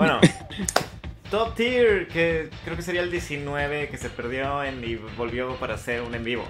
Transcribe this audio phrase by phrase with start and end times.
[0.00, 0.18] Bueno,
[1.30, 5.74] Top Tier, que creo que sería el 19 que se perdió en, y volvió para
[5.74, 6.44] hacer un en vivo.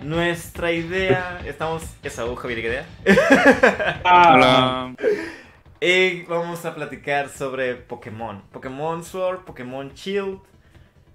[0.00, 2.86] Nuestra idea, estamos, Esaú Javier idea.
[4.04, 4.94] Hola.
[5.80, 8.42] Y vamos a platicar sobre Pokémon.
[8.52, 10.40] Pokémon Sword, Pokémon Shield.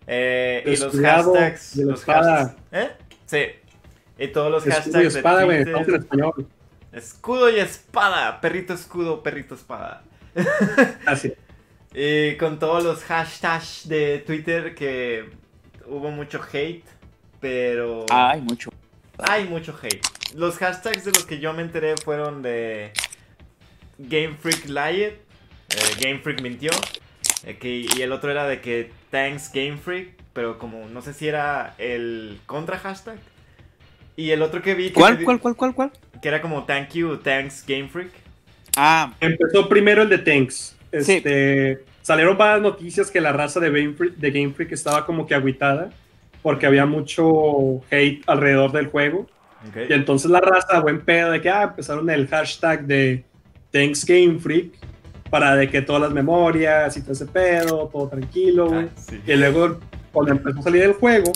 [0.05, 1.75] eh, y los hashtags.
[1.75, 2.37] de la Los espada.
[2.37, 2.61] hashtags.
[2.71, 2.91] ¿Eh?
[3.25, 3.45] Sí.
[4.19, 5.03] Y todos los Escudo hashtags.
[5.03, 5.65] y espada, de güey.
[5.65, 5.95] Twitter.
[5.95, 6.47] Español.
[6.91, 8.39] Escudo y espada.
[8.41, 10.03] Perrito escudo, perrito espada.
[11.05, 11.33] Así.
[11.99, 15.31] Y con todos los hashtags de Twitter que
[15.87, 16.83] hubo mucho hate.
[17.39, 18.05] Pero.
[18.11, 18.69] Ay, mucho.
[19.17, 20.01] Hay mucho hate.
[20.35, 22.91] Los hashtags de los que yo me enteré fueron de
[23.97, 25.17] Game Freak Lied, eh,
[25.99, 26.69] Game Freak mintió,
[27.45, 31.13] eh, que- y el otro era de que Thanks Game Freak, pero como no sé
[31.15, 33.17] si era el contra hashtag.
[34.15, 35.91] Y el otro que vi que, ¿Cuál, cuál, cuál, cuál, cuál?
[36.21, 38.11] que era como Thank you, Thanks Game Freak.
[38.75, 40.75] Ah, Empezó primero el de Tanks.
[40.91, 45.27] Este, Salieron varias noticias que la raza de Game, Freak, de Game Freak estaba como
[45.27, 45.89] que agüitada
[46.41, 49.27] porque había mucho hate alrededor del juego.
[49.89, 53.25] Y entonces la raza, buen pedo, de que ah, empezaron el hashtag de
[53.71, 54.71] Thanks Game Freak
[55.29, 58.69] para de que todas las memorias y todo ese pedo, todo tranquilo.
[58.73, 59.21] Ah, sí.
[59.27, 59.77] Y luego,
[60.13, 61.33] cuando empezó a salir el juego,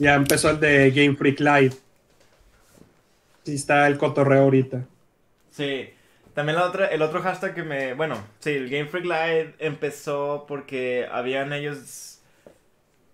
[0.00, 1.76] ya empezó el de Game Freak Live.
[3.44, 4.84] Sí está el cotorreo ahorita.
[5.52, 5.88] Sí.
[6.34, 7.94] También la otra, el otro hashtag que me.
[7.94, 12.22] Bueno, sí, el Game Freak Live empezó porque habían ellos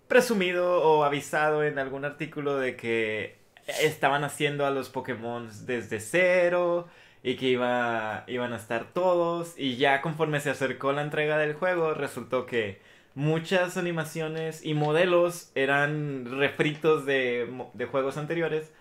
[0.07, 3.37] presumido o avisado en algún artículo de que
[3.81, 6.87] estaban haciendo a los Pokémon desde cero
[7.21, 9.53] y que iba, iban a estar todos.
[9.57, 12.81] Y ya conforme se acercó la entrega del juego, resultó que
[13.15, 18.71] muchas animaciones y modelos eran refritos de, de juegos anteriores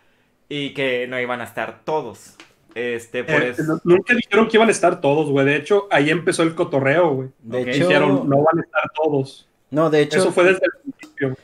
[0.49, 2.37] y que no iban a estar todos.
[2.75, 3.63] Este, por Eh, eso.
[3.65, 5.45] no- nunca dijeron que iban a estar todos, güey.
[5.47, 7.29] De hecho, ahí empezó el cotorreo, güey.
[7.43, 9.49] De hecho, Dijeron, no van a estar todos.
[9.71, 11.37] no, de hecho, Eso fue desde el principio.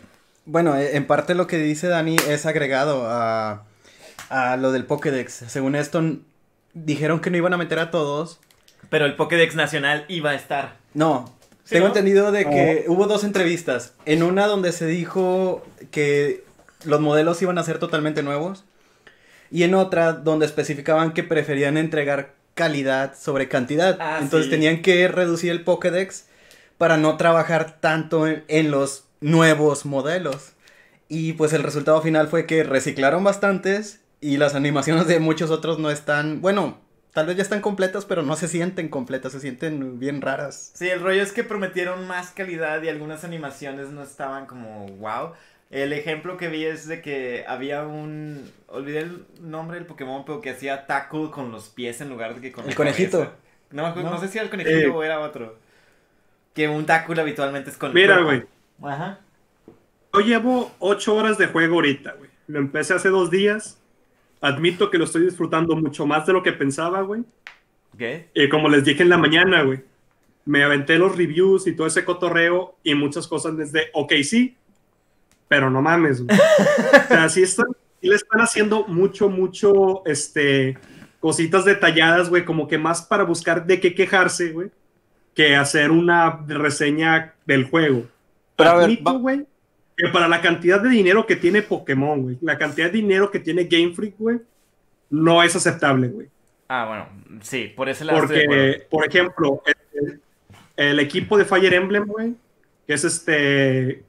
[0.44, 3.64] bueno, eh, en parte lo que dice Dani es agregado a,
[4.28, 5.32] a lo del Pokédex.
[5.48, 6.02] Según esto,
[6.74, 8.38] dijeron que no iban a meter a todos.
[8.90, 10.76] Pero el Pokédex nacional iba a estar.
[10.92, 11.32] No,
[11.64, 11.92] ¿Sí, tengo no?
[11.94, 13.94] entendido de que hubo dos entrevistas.
[14.04, 16.44] En una donde se dijo que
[16.84, 18.64] los modelos iban a ser totalmente nuevos.
[19.54, 23.96] Y en otra donde especificaban que preferían entregar calidad sobre cantidad.
[24.00, 24.50] Ah, Entonces sí.
[24.50, 26.26] tenían que reducir el Pokédex
[26.76, 30.54] para no trabajar tanto en, en los nuevos modelos.
[31.08, 35.78] Y pues el resultado final fue que reciclaron bastantes y las animaciones de muchos otros
[35.78, 36.80] no están, bueno,
[37.12, 40.72] tal vez ya están completas, pero no se sienten completas, se sienten bien raras.
[40.74, 45.32] Sí, el rollo es que prometieron más calidad y algunas animaciones no estaban como wow.
[45.74, 48.48] El ejemplo que vi es de que había un.
[48.68, 52.40] Olvidé el nombre del Pokémon, pero que hacía tackle con los pies en lugar de
[52.40, 53.32] que con El conejito.
[53.72, 54.02] No, No.
[54.02, 54.88] no sé si era el conejito Eh.
[54.88, 55.56] o era otro.
[56.54, 58.44] Que un tackle habitualmente es con Mira, güey.
[58.82, 59.18] Ajá.
[60.12, 62.30] Yo llevo ocho horas de juego ahorita, güey.
[62.46, 63.80] Lo empecé hace dos días.
[64.40, 67.22] Admito que lo estoy disfrutando mucho más de lo que pensaba, güey.
[67.94, 68.02] Ok.
[68.32, 69.80] Y como les dije en la mañana, güey.
[70.44, 74.56] Me aventé los reviews y todo ese cotorreo y muchas cosas desde, ok, sí,
[75.48, 76.38] pero no mames, güey.
[76.38, 77.66] O sea, sí, están,
[78.00, 80.76] sí le están haciendo mucho, mucho, este,
[81.20, 84.70] cositas detalladas, güey, como que más para buscar de qué quejarse, güey,
[85.34, 88.06] que hacer una reseña del juego.
[88.56, 89.46] Pero a ver, Admito, güey,
[89.96, 93.40] que para la cantidad de dinero que tiene Pokémon, güey, la cantidad de dinero que
[93.40, 94.38] tiene Game Freak, güey,
[95.10, 96.28] no es aceptable, güey.
[96.68, 98.84] Ah, bueno, sí, por ese lado de Porque, acuerdo.
[98.90, 99.62] por ejemplo,
[99.94, 100.20] el,
[100.76, 102.34] el equipo de Fire Emblem, güey,
[102.86, 104.02] que es este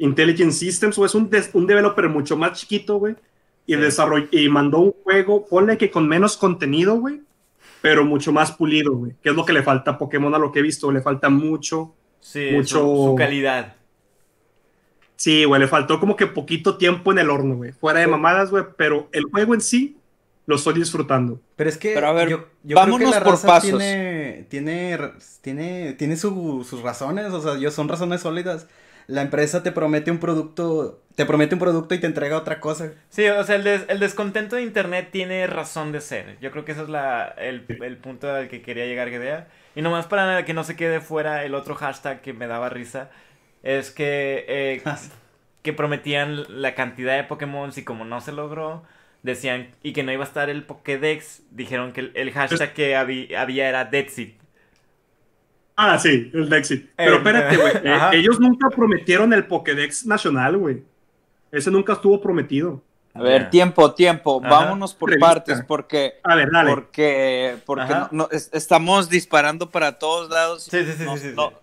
[0.00, 3.14] Intelligent Systems, güey, es un, des- un developer mucho más chiquito, güey,
[3.66, 3.80] y, Sí.
[3.80, 7.20] desarroll- y mandó un juego, ponle que con menos contenido, güey,
[7.82, 10.50] pero mucho más pulido, güey, que es lo que le falta a Pokémon a lo
[10.52, 11.94] que he visto, le falta mucho.
[12.20, 13.76] Sí, mucho- su, su calidad.
[15.16, 18.50] Sí, güey, le faltó como que poquito tiempo en el horno, güey, fuera de mamadas,
[18.50, 19.96] güey, pero el juego en sí
[20.46, 21.40] lo estoy disfrutando.
[21.56, 23.68] Pero es que Pero a ver, yo, yo vámonos creo que la por raza pasos.
[23.70, 24.98] tiene tiene
[25.42, 28.66] tiene tiene su- sus razones, o sea, yo son razones sólidas.
[29.10, 32.92] La empresa te promete un producto, te promete un producto y te entrega otra cosa.
[33.08, 36.38] Sí, o sea, el, des- el descontento de internet tiene razón de ser.
[36.40, 39.48] Yo creo que ese es la, el, el punto al que quería llegar Gedea.
[39.74, 43.10] Y nomás para que no se quede fuera el otro hashtag que me daba risa,
[43.62, 44.82] es que, eh,
[45.62, 48.84] que prometían la cantidad de Pokémon y como no se logró,
[49.22, 52.96] decían, y que no iba a estar el Pokédex, dijeron que el, el hashtag que
[52.96, 54.34] habi- había era Deadseed.
[55.82, 56.90] Ah, sí, el Dexit.
[56.96, 57.72] Pero Eh, espérate, güey.
[57.84, 60.82] eh, ellos nunca prometieron el Pokédex nacional, güey.
[61.50, 62.82] Ese nunca estuvo prometido.
[63.14, 64.40] A ver, tiempo, tiempo.
[64.44, 64.50] Ajá.
[64.50, 65.26] Vámonos por Revista.
[65.26, 66.70] partes porque A ver, dale.
[66.70, 70.64] porque porque no, no- es- estamos disparando para todos lados.
[70.70, 71.54] Sí, sí, sí, no, sí, sí, no, sí.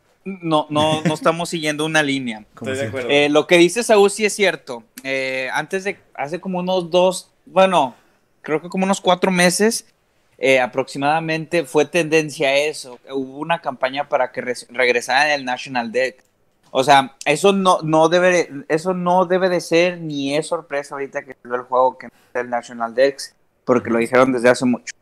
[0.42, 2.40] no, no, no estamos siguiendo una línea.
[2.56, 3.10] Estoy de acuerdo.
[3.10, 4.84] Eh, lo que dice Saúl sí es cierto.
[5.04, 7.96] Eh, antes de, hace como unos dos, bueno,
[8.42, 9.86] creo que como unos cuatro meses
[10.38, 13.00] eh, aproximadamente fue tendencia a eso.
[13.12, 16.24] Hubo una campaña para que res- regresaran el National Deck.
[16.72, 21.24] O sea, eso no, no debe, eso no debe de ser ni es sorpresa ahorita
[21.24, 23.34] que salió el juego que el National Dex,
[23.66, 24.94] porque lo dijeron desde hace mucho.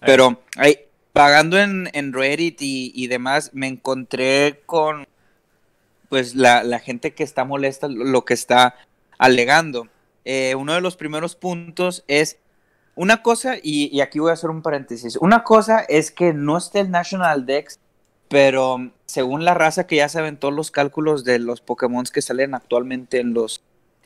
[0.00, 0.78] Pero ahí,
[1.12, 5.06] pagando en, en Reddit y, y demás, me encontré con
[6.08, 8.76] pues la, la gente que está molesta, lo lo que está
[9.18, 9.88] alegando.
[10.24, 12.38] Eh, uno de los primeros puntos es
[12.98, 16.56] una cosa, y, y aquí voy a hacer un paréntesis, una cosa es que no
[16.58, 17.78] esté el National Dex,
[18.28, 22.54] pero según la raza que ya saben todos los cálculos de los Pokémon que salen
[22.54, 23.62] actualmente en, los,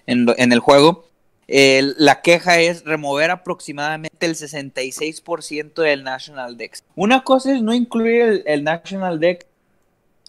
[0.06, 1.06] en, lo- en el juego,
[1.48, 6.84] eh, la queja es remover aproximadamente el 66% del National Dex.
[6.94, 9.44] Una cosa es no incluir el, el National Dex,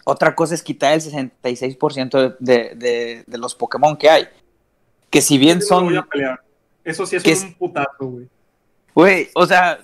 [0.04, 4.24] otra cosa es quitar el 66% de, de, de, de los Pokémon que hay.
[5.08, 5.84] Que si bien son...
[6.82, 8.28] Eso sí es que un putazo, güey.
[8.94, 9.78] Güey, o sea...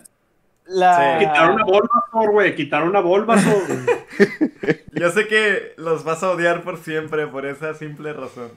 [0.67, 1.19] La...
[1.19, 1.27] Sí.
[1.27, 2.55] Quitar una Bulbasaur, güey.
[2.55, 4.83] Quitar una Bulbasaur, güey.
[4.93, 8.53] Yo sé que los vas a odiar por siempre por esa simple razón.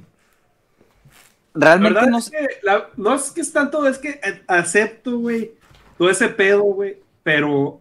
[1.55, 5.51] Realmente no es que la- no es que es tanto, es que eh, acepto, güey,
[5.97, 7.79] todo ese pedo, güey, pero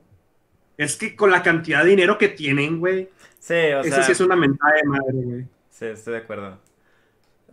[0.76, 3.08] es que con la cantidad de dinero que tienen, güey,
[3.38, 4.02] Sí, o eso sea.
[4.04, 5.46] sí es una mentada de madre, güey.
[5.70, 6.58] Sí, estoy de acuerdo.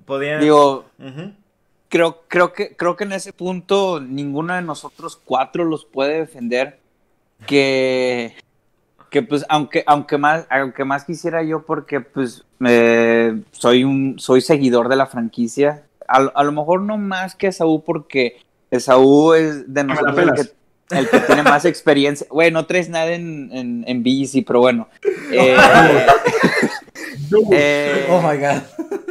[0.06, 0.40] Podían.
[0.42, 1.34] digo, Ujú.
[1.90, 6.80] Creo, creo, que, creo que en ese punto ninguno de nosotros cuatro los puede defender.
[7.48, 8.36] Que,
[9.10, 14.42] que pues, aunque, aunque, más, aunque más quisiera yo, porque pues eh, soy, un, soy
[14.42, 15.84] seguidor de la franquicia.
[16.08, 18.42] A, lo- a lo mejor no más que Saúl, porque
[18.78, 22.28] Saúl es de la nosotros el que, el que tiene más experiencia.
[22.32, 24.04] Güey, no traes nada en, en,
[24.46, 24.88] pero bueno.
[25.32, 25.56] Eh,
[27.52, 28.64] eh, Oh my god.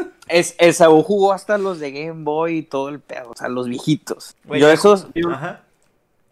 [0.28, 3.48] es, el Saúl jugó hasta los de Game Boy y todo el pedo, o sea,
[3.48, 4.36] los viejitos.
[4.44, 5.62] Yo esos, Ajá.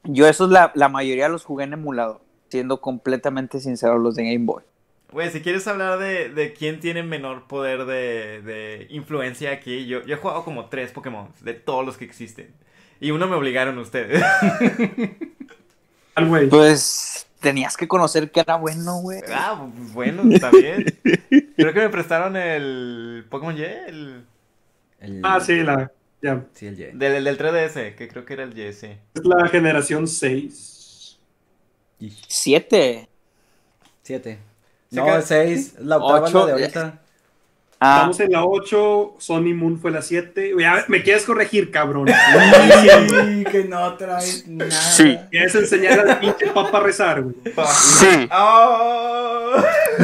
[0.05, 4.47] yo esos la, la mayoría los jugué en emulador, siendo completamente sincero, los de Game
[4.47, 4.63] Boy.
[5.13, 10.05] Güey, si quieres hablar de, de quién tiene menor poder de, de influencia aquí, yo,
[10.05, 12.53] yo he jugado como tres Pokémon, de todos los que existen.
[13.01, 14.23] Y uno me obligaron ustedes.
[16.15, 16.49] Al güey.
[16.49, 19.21] Pues tenías que conocer que era bueno, güey.
[19.33, 20.85] ah, bueno, está bien.
[21.57, 24.25] Creo que me prestaron el Pokémon Y, el,
[25.01, 25.91] El- Ah, sí, la,
[26.23, 26.45] ya.
[26.53, 26.97] Sí, el J.
[26.97, 28.97] del, del 3DS, que creo que era el Y, sí.
[29.15, 31.19] Es la generación 6.
[31.99, 32.25] Ish.
[32.29, 33.09] Siete.
[34.03, 34.39] Siete.
[34.91, 35.75] Se No, queda- el seis.
[35.79, 37.01] La octava es Ocho, la de ahorita.
[37.79, 40.55] Ah, Estamos en la 8, Sony Moon fue la 7.
[40.55, 42.09] Güey, a ver, me quieres corregir, cabrón.
[42.11, 44.71] Ay, que no traes nada.
[44.71, 45.19] Sí.
[45.31, 47.35] Quieres enseñar al pinche papa a rezar, güey.
[47.75, 48.29] sí.
[48.33, 49.53] ¡Oh!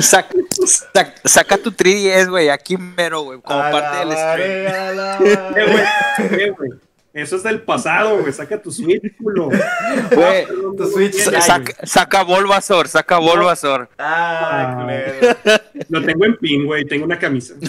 [0.01, 0.35] Saca,
[0.67, 4.39] saca, saca tu 3DS, güey, aquí mero, güey, como parte del stream.
[4.39, 5.87] Eh,
[6.29, 6.71] güey, eh, güey.
[7.15, 8.33] Eso es del pasado, güey.
[8.33, 9.49] Saca tu Switch, culo.
[10.13, 11.43] Güey, Tu Switch sa- Lite.
[11.43, 13.91] saca, saca Bulbasaur, saca Bulbasaur.
[13.99, 14.81] Ah, Ah.
[14.81, 15.37] culero.
[15.91, 16.85] Lo tengo en pin, güey.
[16.87, 17.55] Tengo una camisa.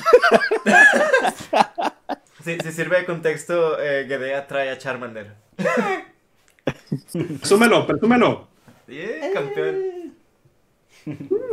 [2.44, 5.34] Si, si sirve de contexto, eh, Gedea trae a Charmander.
[7.40, 8.48] Presúmelo, presúmelo.
[8.88, 10.14] Yeah, campeón.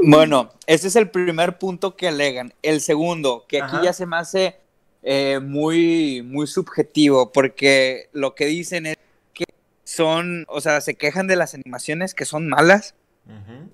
[0.03, 2.53] Bueno, ese es el primer punto que alegan.
[2.63, 3.85] El segundo, que aquí Ajá.
[3.85, 4.59] ya se me hace
[5.03, 8.97] eh, muy, muy subjetivo, porque lo que dicen es
[9.33, 9.45] que
[9.85, 12.95] son, o sea, se quejan de las animaciones que son malas,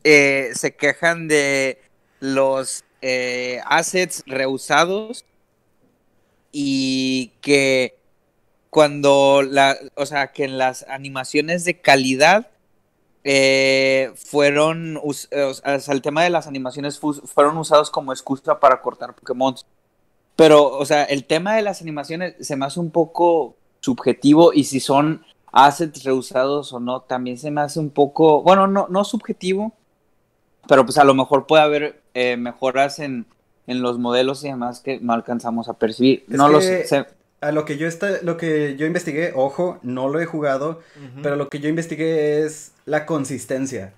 [0.04, 1.80] eh, se quejan de
[2.20, 5.24] los eh, assets reusados
[6.52, 7.98] y que
[8.70, 12.50] cuando la, o sea, que en las animaciones de calidad
[13.24, 18.60] eh, fueron, eh, o sea, el tema de las animaciones fu- fueron usados como excusa
[18.60, 19.54] para cortar Pokémon.
[20.36, 24.64] Pero, o sea, el tema de las animaciones se me hace un poco subjetivo y
[24.64, 29.04] si son assets reusados o no, también se me hace un poco, bueno, no, no
[29.04, 29.72] subjetivo,
[30.68, 33.24] pero pues a lo mejor puede haber eh, mejoras en,
[33.66, 36.24] en los modelos y demás que no alcanzamos a percibir.
[36.28, 36.84] Es no lo que- sé.
[36.86, 37.06] se-
[37.40, 40.80] A lo que yo está, lo que yo investigué, ojo, no lo he jugado,
[41.22, 43.94] pero lo que yo investigué es la consistencia.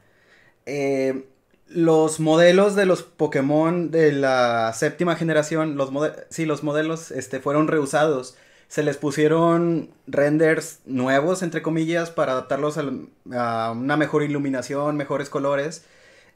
[0.67, 1.25] Eh,
[1.69, 5.91] los modelos de los Pokémon de la séptima generación, los
[6.31, 8.37] sí, los modelos este, fueron reusados.
[8.69, 15.85] Se les pusieron renders nuevos, entre comillas, para adaptarlos a una mejor iluminación, mejores colores.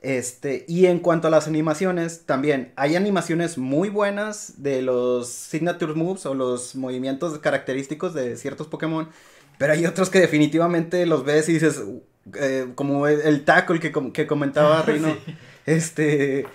[0.02, 5.94] Este, y en cuanto a las animaciones, también hay animaciones muy buenas de los signature
[5.94, 9.08] moves o los movimientos característicos de ciertos Pokémon,
[9.58, 11.80] pero hay otros que definitivamente los ves y dices,
[12.34, 15.34] eh, como el, el, tackle que, que comentaba Rino, sí.
[15.66, 16.46] este,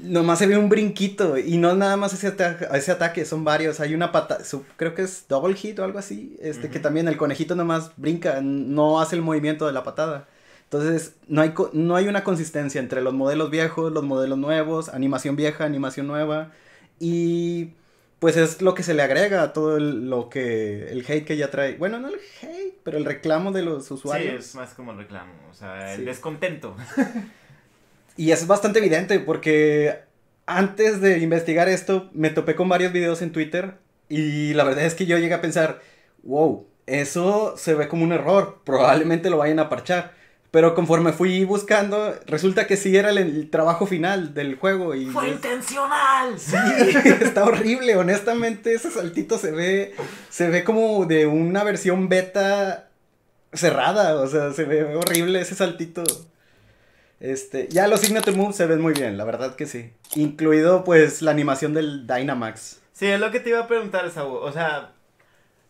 [0.00, 3.80] nomás se ve un brinquito y no nada más ese, ata ese ataque, son varios,
[3.80, 4.38] hay una pata,
[4.76, 6.72] creo que es double hit o algo así, este, uh -huh.
[6.72, 10.28] que también el conejito nomás brinca, no hace el movimiento de la patada.
[10.64, 15.36] Entonces, no hay, no hay una consistencia entre los modelos viejos, los modelos nuevos, animación
[15.36, 16.50] vieja, animación nueva.
[16.98, 17.70] Y
[18.18, 21.36] pues es lo que se le agrega a todo el, lo que el hate que
[21.36, 21.76] ya trae.
[21.76, 24.44] Bueno, no el hate, pero el reclamo de los usuarios.
[24.44, 26.04] Sí, es más como el reclamo, o sea, el sí.
[26.04, 26.76] descontento.
[28.16, 30.00] y es bastante evidente porque
[30.46, 33.74] antes de investigar esto me topé con varios videos en Twitter
[34.08, 35.80] y la verdad es que yo llegué a pensar,
[36.22, 40.15] wow, eso se ve como un error, probablemente lo vayan a parchar.
[40.50, 44.94] Pero conforme fui buscando, resulta que sí era el, el trabajo final del juego.
[44.94, 45.34] Y ¡Fue es...
[45.34, 46.38] intencional!
[46.38, 46.56] Sí,
[47.20, 47.96] está horrible.
[47.96, 49.94] Honestamente, ese saltito se ve,
[50.30, 52.88] se ve como de una versión beta
[53.52, 54.20] cerrada.
[54.20, 56.04] O sea, se ve horrible ese saltito.
[57.18, 59.90] Este, ya los Signature Moves se ven muy bien, la verdad que sí.
[60.14, 62.80] Incluido, pues, la animación del Dynamax.
[62.92, 64.38] Sí, es lo que te iba a preguntar, Saúl.
[64.42, 64.92] O sea...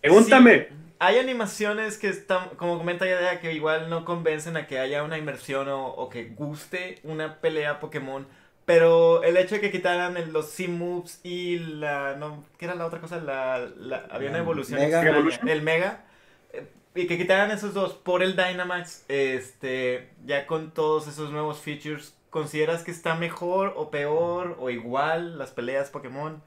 [0.00, 0.68] Pregúntame.
[0.68, 5.02] Sí hay animaciones que están, como comenta Yadea, que igual no convencen a que haya
[5.02, 8.26] una inmersión o, o, que guste una pelea Pokémon.
[8.64, 12.16] Pero el hecho de que quitaran el, los C-Moves y la...
[12.16, 13.18] No, ¿Qué era la otra cosa?
[13.20, 15.02] La, la había una evolución Mega.
[15.02, 15.52] extraña.
[15.52, 16.04] El Mega.
[16.52, 21.60] Eh, y que quitaran esos dos por el Dynamax, este, ya con todos esos nuevos
[21.60, 26.42] features, ¿consideras que está mejor o peor o igual las peleas Pokémon?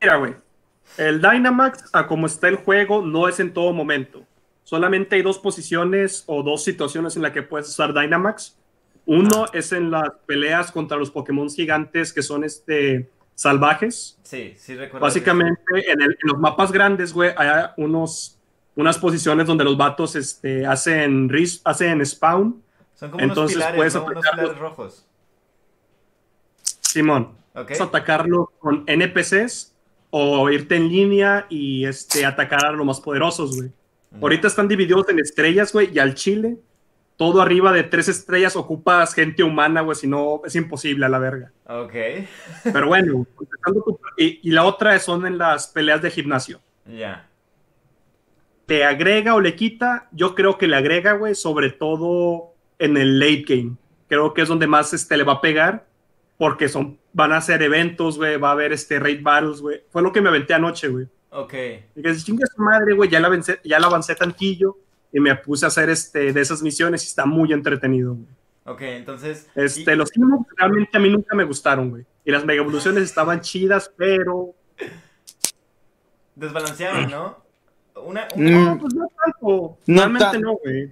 [0.00, 0.34] Mira, güey,
[0.96, 4.24] el Dynamax, a como está el juego, no es en todo momento.
[4.62, 8.56] Solamente hay dos posiciones o dos situaciones en las que puedes usar Dynamax.
[9.06, 9.50] Uno ah.
[9.52, 14.18] es en las peleas contra los Pokémon gigantes que son este, salvajes.
[14.22, 15.04] Sí, sí recuerdo.
[15.04, 18.38] Básicamente, en, el, en, los mapas grandes, güey, hay unos,
[18.76, 21.30] unas posiciones donde los vatos este, hacen,
[21.64, 22.62] hacen spawn.
[22.94, 24.04] Son como Entonces, unos pilares, puedes ¿no?
[24.04, 25.06] unos pilares rojos.
[26.80, 27.36] Simón.
[27.50, 27.76] Okay.
[27.76, 29.73] Puedes atacarlo con NPCs
[30.16, 33.72] o irte en línea y este, atacar a los más poderosos, güey.
[34.12, 34.22] Mm.
[34.22, 36.56] Ahorita están divididos en estrellas, güey, y al chile,
[37.16, 41.18] todo arriba de tres estrellas ocupas gente humana, güey, si no, es imposible a la
[41.18, 41.50] verga.
[41.66, 41.92] Ok.
[42.62, 46.60] Pero bueno, tu, y, y, la otra son en las peleas de gimnasio.
[46.86, 46.94] Ya.
[46.94, 47.28] Yeah.
[48.66, 50.06] ¿Te agrega o le quita?
[50.12, 53.72] Yo creo que le agrega, güey, sobre todo en el late game.
[54.06, 55.86] Creo que es donde más este, le va a pegar
[56.36, 59.82] porque son, van a hacer eventos, güey, va a haber este raid battles, güey.
[59.90, 61.06] Fue lo que me aventé anoche, güey.
[61.30, 61.54] Ok.
[61.96, 64.78] Y que chinga su madre, güey, ya la, avancé, ya la avancé tantillo
[65.12, 68.28] y me puse a hacer este, de esas misiones y está muy entretenido, güey.
[68.66, 69.48] Ok, entonces...
[69.54, 69.96] Este, y...
[69.96, 72.06] Los Team realmente a mí nunca me gustaron, güey.
[72.24, 74.54] Y las mega evoluciones estaban chidas, pero...
[76.34, 77.44] Desbalancearon, ¿no?
[77.96, 78.50] Una, una...
[78.50, 79.78] No, pues no tanto.
[79.86, 80.90] Realmente no, güey.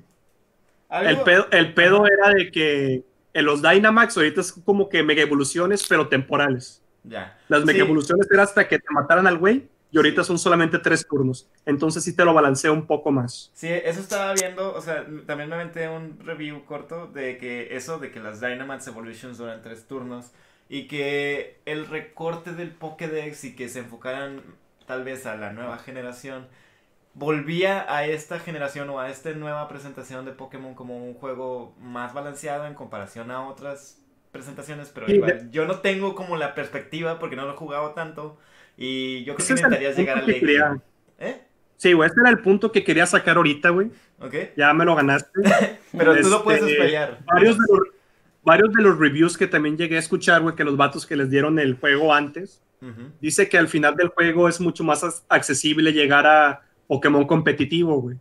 [0.91, 3.03] El pedo, el pedo era de que
[3.35, 6.83] en los Dynamax ahorita es como que mega evoluciones, pero temporales.
[7.05, 7.39] Ya.
[7.49, 11.07] Las mega evoluciones era hasta que te mataran al güey y ahorita son solamente tres
[11.07, 11.49] turnos.
[11.67, 13.51] Entonces sí te lo balanceo un poco más.
[13.55, 17.99] Sí, eso estaba viendo, o sea, también me aventé un review corto de que eso,
[17.99, 20.33] de que las Dynamax Evolutions duran tres turnos
[20.69, 24.41] y que el recorte del Pokédex y que se enfocaran
[24.87, 26.47] tal vez a la nueva generación
[27.15, 32.15] volvía a esta generación o a esta nueva presentación de Pokémon como un juego más
[32.15, 37.19] balanceado en comparación a otras presentaciones, pero sí, igual, yo no tengo como la perspectiva
[37.19, 38.39] porque no lo he jugado tanto
[38.77, 40.81] y yo creo que necesitarías llegar al late.
[41.19, 41.43] ¿Eh?
[41.77, 43.91] Sí, güey, este era el punto que quería sacar ahorita, güey.
[44.21, 44.35] Ok.
[44.57, 45.31] Ya me lo ganaste.
[45.97, 46.63] pero este, tú lo puedes.
[47.27, 47.89] Varios de, los,
[48.43, 51.29] varios de los reviews que también llegué a escuchar, güey, que los vatos que les
[51.29, 53.11] dieron el juego antes, uh -huh.
[53.21, 58.17] dice que al final del juego es mucho más accesible llegar a Pokémon competitivo, güey.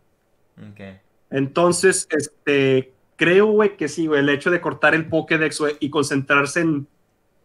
[0.72, 0.98] Okay.
[1.30, 6.60] Entonces, este, creo, güey, que sí, güey, el hecho de cortar el Pokédex y concentrarse
[6.60, 6.86] en,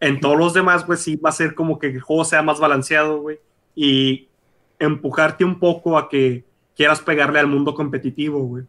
[0.00, 2.60] en todos los demás, güey, sí va a ser como que el juego sea más
[2.60, 3.38] balanceado, güey,
[3.74, 4.28] y
[4.78, 6.44] empujarte un poco a que
[6.76, 8.64] quieras pegarle al mundo competitivo, güey.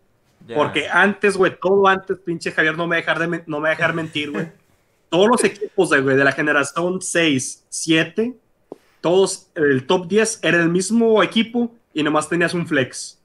[0.48, 0.58] Yeah.
[0.58, 4.32] Porque antes, güey, todo antes, pinche Javier, no me dejar, de, no me dejar mentir,
[4.32, 4.48] güey.
[5.10, 8.36] todos los equipos, güey, de la generación 6, 7,
[9.02, 13.20] todos, el top 10 era el mismo equipo y nomás tenías un flex.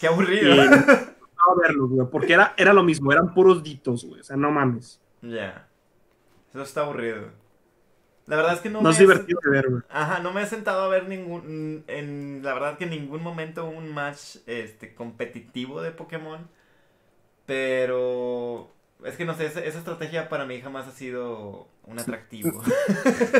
[0.00, 0.54] Qué aburrido.
[0.54, 4.36] Y, no verlo, güey, porque era, era lo mismo, eran puros ditos, güey, o sea,
[4.36, 5.00] no mames.
[5.22, 5.28] Ya.
[5.28, 5.68] Yeah.
[6.50, 7.30] Eso está aburrido.
[8.26, 9.82] La verdad es que no, no me es divertido de ver, güey.
[9.88, 13.64] Ajá, no me he sentado a ver ningún en la verdad que en ningún momento
[13.64, 16.46] un match este competitivo de Pokémon,
[17.46, 18.70] pero
[19.04, 22.62] es que no sé, esa, esa estrategia para mí jamás ha sido un atractivo.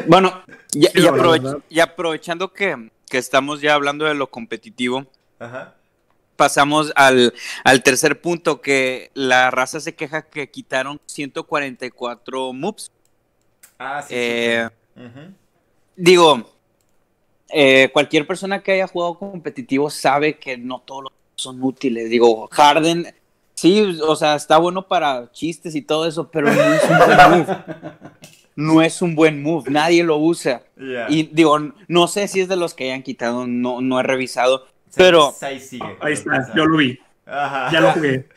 [0.06, 5.04] Bueno, y aprovechando que, que estamos ya hablando de lo competitivo,
[5.38, 5.74] Ajá.
[6.36, 12.90] pasamos al, al tercer punto, que la raza se queja que quitaron 144 moves.
[13.78, 14.14] Ah, sí.
[14.16, 15.02] Eh, sí.
[15.02, 15.34] Ujú.
[15.96, 16.50] Digo,
[17.50, 22.08] eh, cualquier persona que haya jugado competitivo sabe que no todos los son útiles.
[22.10, 23.14] Digo, Harden,
[23.54, 27.30] sí, o sea, está bueno para chistes y todo eso, pero no es un buen
[27.30, 27.56] move.
[28.60, 30.62] No es un buen move, nadie lo usa.
[31.08, 34.66] Y digo, no sé si es de los que hayan quitado, no, no he revisado,
[34.96, 35.96] pero seis sigue.
[36.00, 36.98] Ahí está, yo lo vi.
[37.26, 37.70] Ajá.
[37.72, 38.28] Ya lo jugué.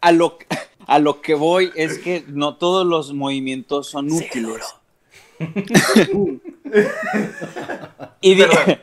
[0.00, 0.38] a lo,
[0.86, 4.62] a lo que voy es que no todos los movimientos son útiles.
[8.20, 8.78] y di- Perdón.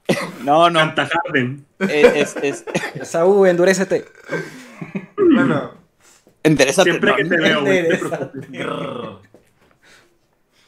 [0.44, 1.64] no, no, Canta Harden.
[1.78, 2.64] es, es,
[3.02, 4.04] Saúl, endurécete.
[5.16, 5.72] Bueno.
[6.42, 7.82] enderezate, Siempre no, que te veo, güey.
[7.82, 8.30] no te Endereza.
[8.32, 9.29] preocupes.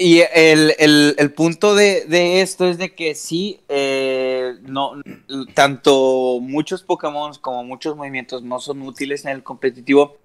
[0.02, 4.94] Y el, el- el punto de, de esto es de que sí, eh, no,
[5.54, 10.16] tanto muchos Pokémon como muchos movimientos no son útiles en el competitivo,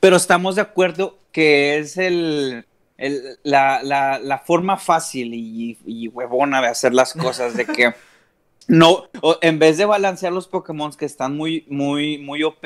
[0.00, 2.64] pero estamos de acuerdo que es el,
[2.98, 7.94] el- la, la- la forma fácil y, y huevona de hacer las cosas, de que
[8.66, 9.04] no,
[9.42, 12.64] en vez de balancear los Pokémon que están muy, muy, muy OP,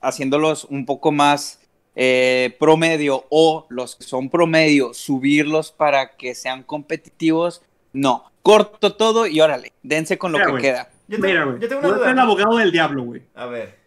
[0.00, 1.59] haciéndolos un poco más
[2.02, 7.60] eh, promedio o los que son promedio, subirlos para que sean competitivos.
[7.92, 10.90] No, corto todo y órale, dense con lo Mira, que queda.
[11.08, 11.60] Yo tengo, Mira, güey.
[11.60, 12.22] yo tengo una a ser el duda.
[12.22, 13.22] abogado del diablo, güey.
[13.34, 13.78] A ver.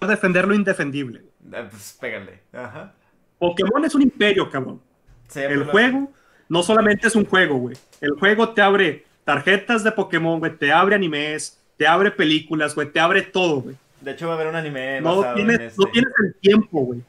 [0.00, 1.20] Defender lo indefendible.
[1.50, 2.40] Pues pégale.
[2.54, 2.94] Ajá.
[3.38, 4.80] Pokémon es un imperio, cabrón.
[5.28, 6.10] Sí, El pues, juego
[6.48, 7.76] no solamente es un juego, güey.
[8.00, 10.56] El juego te abre tarjetas de Pokémon, güey.
[10.56, 12.90] Te abre animes, te abre películas, güey.
[12.90, 13.76] Te abre todo, güey.
[14.00, 15.82] De hecho, va a haber un anime No basado tienes, en este.
[15.84, 17.00] no tienes el tiempo, güey.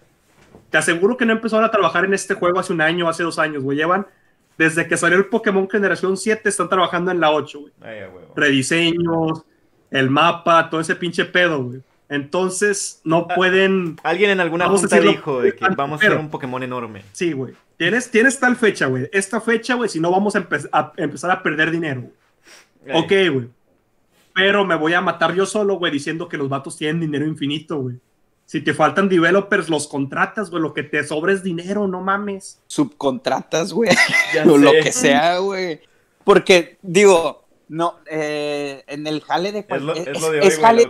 [0.69, 3.39] Te aseguro que no empezaron a trabajar en este juego hace un año, hace dos
[3.39, 3.77] años, güey.
[3.77, 4.05] Llevan,
[4.58, 7.74] desde que salió el Pokémon Generación 7, están trabajando en la 8, güey.
[8.36, 9.43] Rediseños,
[9.91, 11.81] el mapa, todo ese pinche pedo, güey.
[12.10, 13.36] Entonces, no Ah.
[13.36, 13.98] pueden...
[14.03, 17.03] Alguien en alguna junta decirlo, dijo de que vamos a hacer un Pokémon enorme.
[17.12, 17.53] Sí, güey.
[17.77, 19.08] Tienes, tienes tal fecha, güey.
[19.13, 22.02] Esta fecha, güey, si no vamos a, empe- a empezar a perder dinero.
[22.02, 22.13] güey.
[22.86, 22.99] Ey.
[23.30, 23.49] Ok, güey.
[24.39, 27.80] Pero me voy a matar yo solo, güey, diciendo que los vatos tienen dinero infinito,
[27.82, 27.97] güey.
[28.45, 30.62] Si te faltan developers, los contratas, güey.
[30.63, 32.60] Lo que te sobra es dinero, no mames.
[32.67, 33.91] Subcontratas, güey,
[34.49, 35.82] o lo que sea, güey.
[36.23, 39.65] Porque, digo, no, eh, en el jale de...
[39.69, 40.89] Es lo, es- es lo de es hoy, jale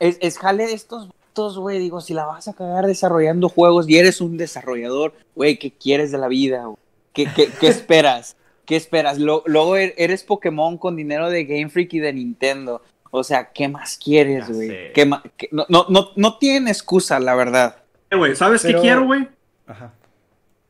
[0.00, 1.78] es, jale de estos vatos, güey.
[1.78, 6.10] Digo, si la vas a cagar desarrollando juegos y eres un desarrollador, güey, ¿qué quieres
[6.10, 6.64] de la vida?
[6.64, 6.78] güey?
[7.12, 8.36] ¿Qué, qué, qué esperas?
[8.66, 9.18] ¿Qué esperas?
[9.18, 12.82] Lo- luego er- eres Pokémon con dinero de Game Freak y de Nintendo.
[13.10, 14.68] O sea, ¿qué más quieres, güey?
[14.68, 14.92] sé.
[14.94, 17.76] ¿Qué ma- qué- no, no, no, no tienen excusa, la verdad.
[18.10, 19.28] Eh, güey, ¿sabes Pero- qué quiero, güey?
[19.66, 19.92] Ajá,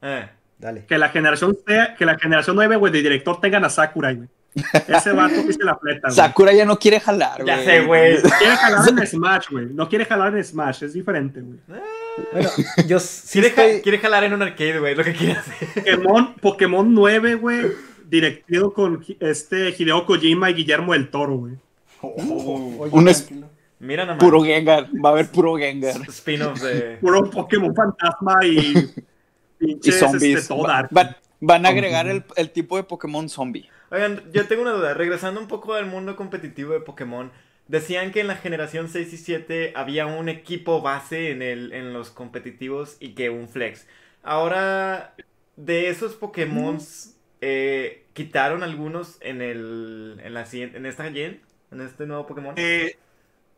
[0.02, 0.28] Eh.
[0.58, 0.84] dale.
[0.86, 4.28] Que la generación sea, que la generación 9, güey, de director tengan a Sakurai, güey.
[4.86, 6.14] Ese vato se la fleta, güey.
[6.14, 7.46] Sakura ya no quiere jalar, güey.
[7.56, 8.20] Ya sé, güey.
[8.38, 9.66] Quiere jalar en Smash, güey.
[9.66, 11.58] No quiere jalar en Smash, es diferente, güey.
[12.32, 12.50] Bueno,
[12.86, 13.82] yo sí Quiere, ja- estoy...
[13.82, 15.68] quiere jalar en un arcade, güey, lo que quiere hacer.
[15.74, 17.66] Pokémon, Pokémon 9, güey,
[18.08, 21.54] directivo con este Hideo Kojima y Guillermo del Toro, güey.
[22.00, 23.28] Oye, Un es-.
[23.80, 24.20] Mira nomás.
[24.22, 24.88] Puro Gengar.
[25.04, 25.96] Va a haber puro Gengar.
[26.08, 26.96] Spin-off de.
[27.00, 28.74] Puro Pokémon fantasma y
[29.60, 30.36] Y pinches, zombies.
[30.38, 30.88] este, todo Va- dark.
[30.90, 33.68] van, van a agregar el, el tipo de Pokémon zombie.
[33.90, 34.94] Oigan, yo tengo una duda.
[34.94, 37.30] Regresando un poco al mundo competitivo de Pokémon.
[37.66, 41.92] Decían que en la generación 6 y 7 había un equipo base en, el, en
[41.94, 43.86] los competitivos y que un flex.
[44.22, 45.14] Ahora,
[45.56, 46.78] de esos Pokémon,
[47.40, 52.54] eh, quitaron algunos en, el, en, la, siguiente- en esta gen, en este nuevo Pokémon.
[52.56, 52.96] Eh,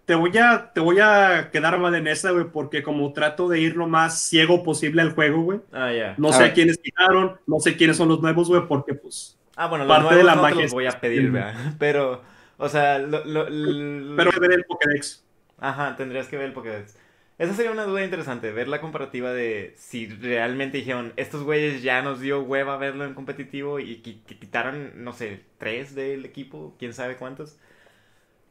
[0.04, 3.60] te voy a te voy a quedar mal en esa, güey, porque como trato de
[3.60, 5.60] ir lo más ciego posible al juego, güey.
[5.72, 6.14] Ah, ya.
[6.16, 6.50] No A sé ver.
[6.50, 9.38] a quiénes quitaron, no sé quiénes son los nuevos, güey, porque pues...
[9.56, 11.74] Ah, bueno, los parte nuevos de la no te los voy a pedir, ¿verdad?
[11.78, 12.22] Pero,
[12.58, 15.24] o sea, lo, lo- lo- Pero ver el Pokédex.
[15.58, 16.96] Ajá, tendrías que ver el Pokédex.
[17.38, 22.00] Esa sería una duda interesante, ver la comparativa de si realmente dijeron, estos güeyes ya
[22.00, 26.94] nos dio hueva verlo en competitivo y que quitaran, no sé, tres del equipo, quién
[26.94, 27.58] sabe cuántos.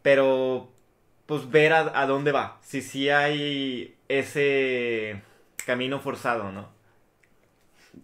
[0.03, 0.71] Pero,
[1.25, 5.21] pues ver a, a dónde va, si sí hay ese
[5.65, 6.69] camino forzado, ¿no?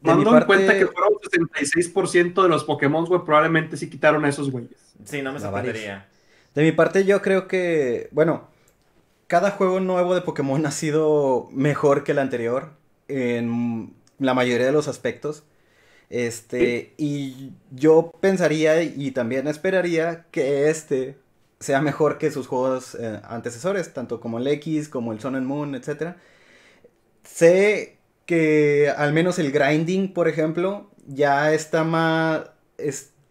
[0.02, 4.30] Dando en parte- cuenta que fueron 66% de los Pokémon, güey, probablemente sí quitaron a
[4.30, 4.91] esos güeyes.
[5.06, 6.08] Sí, no me sorprendería.
[6.54, 8.48] De mi parte yo creo que, bueno,
[9.28, 12.72] cada juego nuevo de Pokémon ha sido mejor que el anterior
[13.08, 15.44] en la mayoría de los aspectos.
[16.10, 21.18] Este, y yo pensaría y también esperaría que este
[21.62, 25.46] sea mejor que sus juegos eh, antecesores, tanto como el X, como el Sun and
[25.46, 26.16] Moon, etc.
[27.24, 32.50] Sé que al menos el grinding, por ejemplo, ya está más,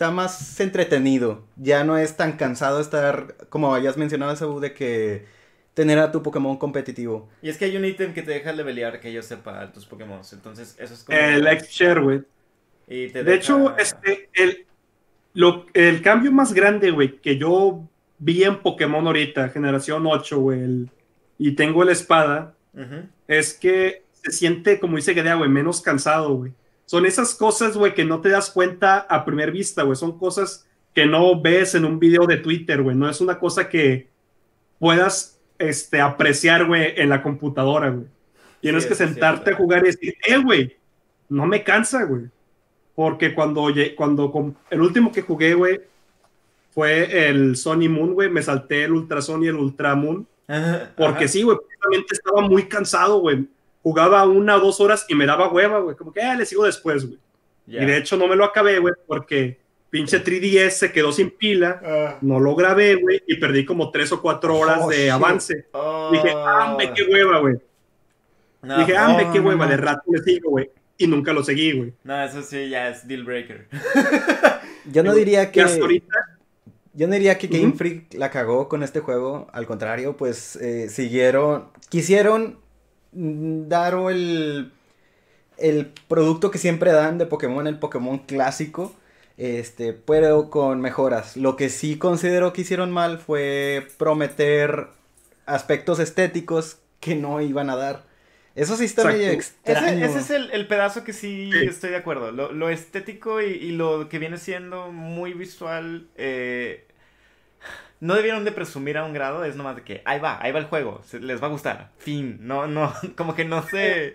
[0.00, 1.44] está más entretenido.
[1.56, 5.26] Ya no es tan cansado estar, como hayas mencionado, Sabu, de que
[5.74, 7.28] tener a tu Pokémon competitivo.
[7.42, 9.84] Y es que hay un ítem que te deja levelear que yo sepa a tus
[9.84, 10.22] Pokémon.
[10.32, 11.18] Entonces, eso es como.
[11.18, 12.22] El X-Share, güey.
[12.88, 14.64] De hecho, este, el,
[15.34, 17.86] lo, el cambio más grande, güey, que yo
[18.18, 20.88] vi en Pokémon ahorita, generación 8, güey,
[21.36, 22.54] y tengo la espada,
[23.28, 26.52] es que se siente, como dice Gedea, güey, menos cansado, güey.
[26.90, 29.94] Son esas cosas, güey, que no te das cuenta a primera vista, güey.
[29.94, 32.96] Son cosas que no ves en un video de Twitter, güey.
[32.96, 34.08] No es una cosa que
[34.80, 38.06] puedas este, apreciar, güey, en la computadora, güey.
[38.60, 40.76] Tienes que sentarte a jugar y decir, eh, güey,
[41.28, 42.24] no me cansa, güey.
[42.96, 45.80] Porque cuando, cuando el último que jugué, güey,
[46.72, 50.26] fue el Sony Moon, güey, me salté el Ultra Sony y el Ultra Moon.
[50.96, 53.46] porque sí, güey, precisamente estaba muy cansado, güey.
[53.82, 55.96] Jugaba una o dos horas y me daba hueva, güey.
[55.96, 57.18] Como que, ah, le sigo después, güey.
[57.66, 59.58] Y de hecho no me lo acabé, güey, porque
[59.90, 62.18] pinche 3DS se quedó sin pila, ah.
[62.20, 65.66] no lo grabé, güey, y perdí como tres o cuatro horas oh, de avance.
[66.12, 67.56] Dije, ¡ambe, qué hueva, güey!
[68.62, 69.66] Dije, ¡ambe, qué hueva!
[69.66, 70.70] De rato le sigo, güey.
[70.98, 71.94] Y nunca lo seguí, güey.
[72.04, 73.68] No, eso sí ya es deal breaker.
[74.92, 75.64] Yo no diría que...
[76.92, 80.88] Yo no diría que Game Freak la cagó con este juego, al contrario, pues eh,
[80.88, 82.58] siguieron, quisieron
[83.12, 84.72] dar el,
[85.58, 88.94] el producto que siempre dan de Pokémon, el Pokémon clásico,
[89.36, 91.36] este, pero con mejoras.
[91.36, 94.88] Lo que sí considero que hicieron mal fue prometer
[95.46, 98.10] aspectos estéticos que no iban a dar.
[98.54, 100.04] Eso sí está medio extraño.
[100.04, 102.32] Ese, es el, pedazo que sí, estoy de acuerdo.
[102.32, 106.08] Lo, estético y, lo que viene siendo muy visual.
[106.16, 106.86] Eh,
[108.00, 109.44] no debieron de presumir a un grado.
[109.44, 111.02] Es nomás de que ahí va, ahí va el juego.
[111.20, 111.90] les va a gustar.
[111.98, 112.38] Fin.
[112.40, 114.14] No, no, como que no se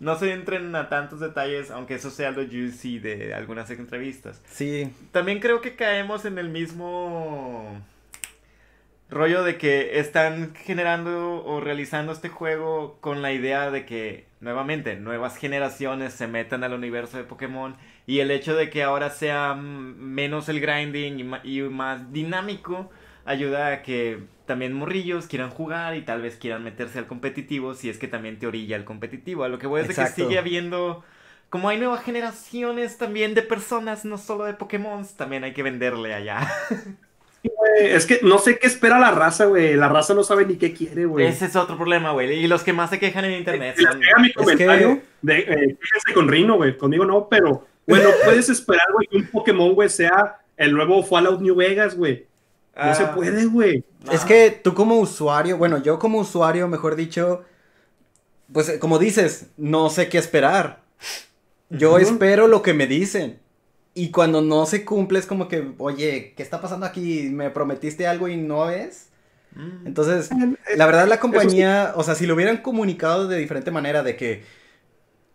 [0.00, 4.42] no se entren a tantos detalles, aunque eso sea lo juicy de algunas entrevistas.
[4.48, 4.92] Sí.
[5.12, 7.80] También creo que caemos en el mismo
[9.08, 14.96] rollo de que están generando o realizando este juego con la idea de que, nuevamente,
[14.96, 19.54] nuevas generaciones se metan al universo de Pokémon y el hecho de que ahora sea
[19.54, 22.90] menos el grinding y más dinámico
[23.24, 27.88] ayuda a que también morrillos quieran jugar y tal vez quieran meterse al competitivo si
[27.88, 29.44] es que también te orilla al competitivo.
[29.44, 31.04] A lo que voy a decir que sigue habiendo...
[31.50, 36.12] Como hay nuevas generaciones también de personas, no solo de Pokémon, también hay que venderle
[36.12, 36.50] allá.
[37.80, 39.74] es que no sé qué espera la raza, güey.
[39.74, 41.26] La raza no sabe ni qué quiere, güey.
[41.26, 42.32] Ese es otro problema, güey.
[42.32, 43.76] Y los que más se quejan en internet.
[43.78, 44.00] Son...
[44.20, 45.76] mi comentario de, eh,
[46.12, 46.76] con Rino, güey.
[46.76, 51.40] Conmigo no, pero, bueno, puedes esperar, güey, que un Pokémon, güey, sea el nuevo Fallout
[51.40, 52.26] New Vegas, güey.
[52.76, 53.14] No se ah.
[53.14, 53.84] puede, güey.
[54.10, 57.44] Es que tú como usuario, bueno, yo como usuario, mejor dicho,
[58.52, 60.82] pues eh, como dices, no sé qué esperar.
[61.70, 63.40] Yo espero lo que me dicen.
[63.94, 67.28] Y cuando no se cumple es como que, oye, ¿qué está pasando aquí?
[67.30, 69.08] ¿Me prometiste algo y no es?
[69.54, 69.86] Mm.
[69.86, 70.30] Entonces,
[70.76, 74.42] la verdad la compañía, o sea, si lo hubieran comunicado de diferente manera, de que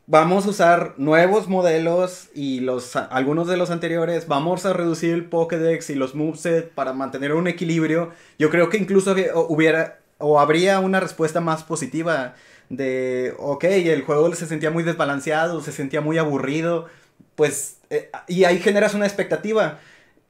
[0.10, 5.26] vamos a usar nuevos modelos y los algunos de los anteriores, vamos a reducir el
[5.26, 8.12] Pokédex y los moveset para mantener un equilibrio.
[8.40, 9.16] Yo creo que incluso
[9.48, 12.34] hubiera o habría una respuesta más positiva
[12.70, 16.88] de, ok, el juego se sentía muy desbalanceado, se sentía muy aburrido,
[17.36, 19.80] pues, eh, y ahí generas una expectativa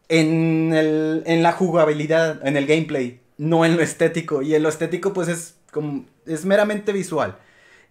[0.09, 4.69] en, el, en la jugabilidad, en el gameplay, no en lo estético, y en lo
[4.69, 7.37] estético pues es, como, es meramente visual.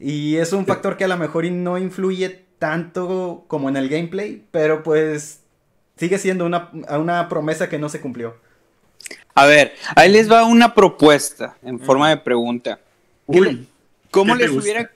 [0.00, 4.44] Y es un factor que a lo mejor no influye tanto como en el gameplay,
[4.50, 5.40] pero pues
[5.96, 8.37] sigue siendo una, una promesa que no se cumplió.
[9.34, 12.80] A ver, ahí les va una propuesta en forma de pregunta.
[14.11, 14.90] ¿Cómo, les hubiera,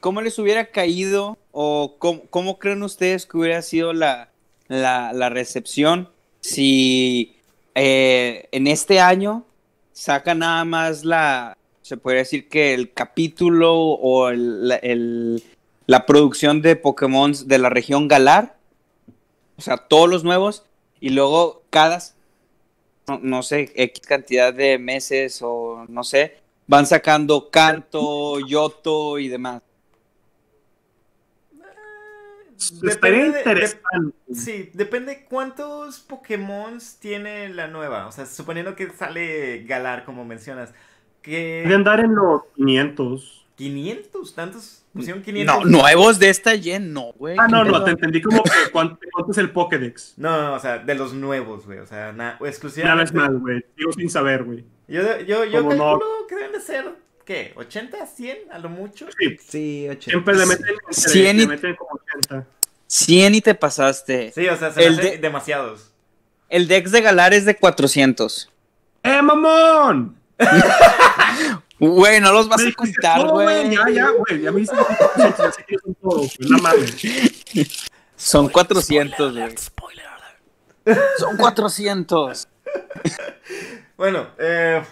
[0.00, 4.30] ¿Cómo les hubiera caído o cómo, creen ustedes que hubiera sido la,
[4.68, 6.08] recepción
[6.40, 7.36] si
[7.74, 9.44] eh, en este año
[9.92, 17.34] saca nada más la, se podría decir que el capítulo o la producción de Pokémon
[17.46, 18.56] de la región Galar,
[19.58, 20.64] o sea, todos los nuevos,
[20.98, 21.98] y luego cada,
[23.20, 29.60] no, sé, X cantidad de meses o no sé, van sacando Canto, Yoto y demás.
[32.80, 33.42] Depende
[34.32, 38.06] sí, depende cuántos Pokémon tiene la nueva.
[38.06, 40.72] O sea, suponiendo que sale Galar, como mencionas.
[41.30, 43.46] Deben dar en los 500.
[43.58, 44.34] ¿500?
[44.34, 44.82] ¿Tantos?
[44.92, 45.64] Pusieron 500.
[45.64, 47.36] No, nuevos de esta gen, no, güey.
[47.38, 50.14] Ah, no, ¿Qué no, te entendí como que cuánto, cuánto es el Pokédex.
[50.16, 51.78] No, no, o sea, de los nuevos, güey.
[51.78, 53.12] O sea, na- Una exclusivamente.
[53.12, 53.64] vez más, güey.
[53.76, 54.64] Sigo sin saber, güey.
[54.88, 56.84] Yo, yo, yo calculo que deben de ser,
[57.24, 57.54] ¿qué?
[57.56, 59.06] ¿80, 100 a lo mucho?
[59.18, 60.10] Sí, Sí, 80.
[60.10, 62.46] siempre le meten, entre- Cien y- le meten como 80.
[62.86, 64.30] 100 y te pasaste.
[64.32, 65.90] Sí, o sea, se El de- demasiados.
[66.48, 68.50] El Dex de Galar es de 400.
[69.02, 70.16] ¡Eh, mamón!
[71.78, 73.70] Güey, no los vas Me a contar, no, güey.
[73.70, 74.40] Ya, ya, güey.
[74.40, 76.50] Ya me dicen que ya sé que son todos, güey.
[76.50, 76.96] No mames.
[78.16, 79.54] Son 400, güey.
[81.18, 82.48] Son 400.
[83.96, 84.82] Bueno, eh.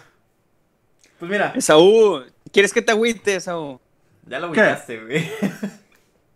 [1.18, 3.80] Pues mira, Esaú, ¿quieres que te agüite, Esaú?
[4.26, 5.30] ya lo ubicaste, güey.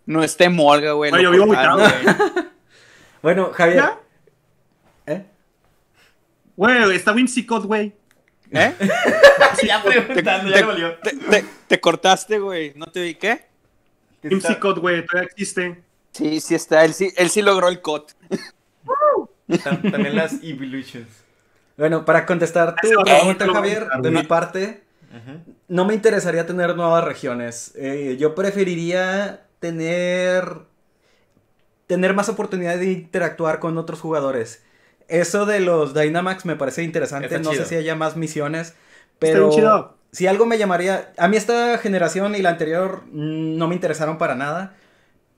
[0.07, 1.11] No esté molga, güey.
[1.11, 1.79] Lo yo vivo agüitado.
[1.79, 1.91] güey.
[3.23, 3.77] Bueno, Javier.
[3.77, 4.01] ¿Ya?
[5.07, 5.27] ¿Eh?
[6.57, 7.93] Güey, está Whimsicott, güey.
[8.57, 8.75] ¿Eh?
[9.67, 10.95] ya preguntando, ya te, valió.
[10.99, 12.73] te- te- te cortaste, güey.
[12.77, 13.47] ¿No te vi qué?
[14.23, 15.83] Está- Whimsicott, güey, todavía existe.
[16.13, 16.85] Sí, sí está.
[16.85, 18.13] Él sí, él sí logró el cot.
[19.49, 21.09] tam- También las Evolutions.
[21.77, 25.55] Bueno, para contestar tu pregunta, Javier, de mi parte, Ujú.
[25.69, 27.73] no me interesaría tener nuevas regiones.
[27.77, 30.61] Eh, yo preferiría tener
[31.87, 34.63] tener más oportunidad de interactuar con otros jugadores.
[35.09, 37.37] Eso de los Dynamax me parece interesante.
[37.37, 37.63] Está no chido.
[37.65, 38.75] sé si haya más misiones,
[39.19, 39.97] Está pero bien chido.
[40.13, 44.19] si algo me llamaría, a mí esta generación y la anterior mm, no me interesaron
[44.19, 44.75] para nada.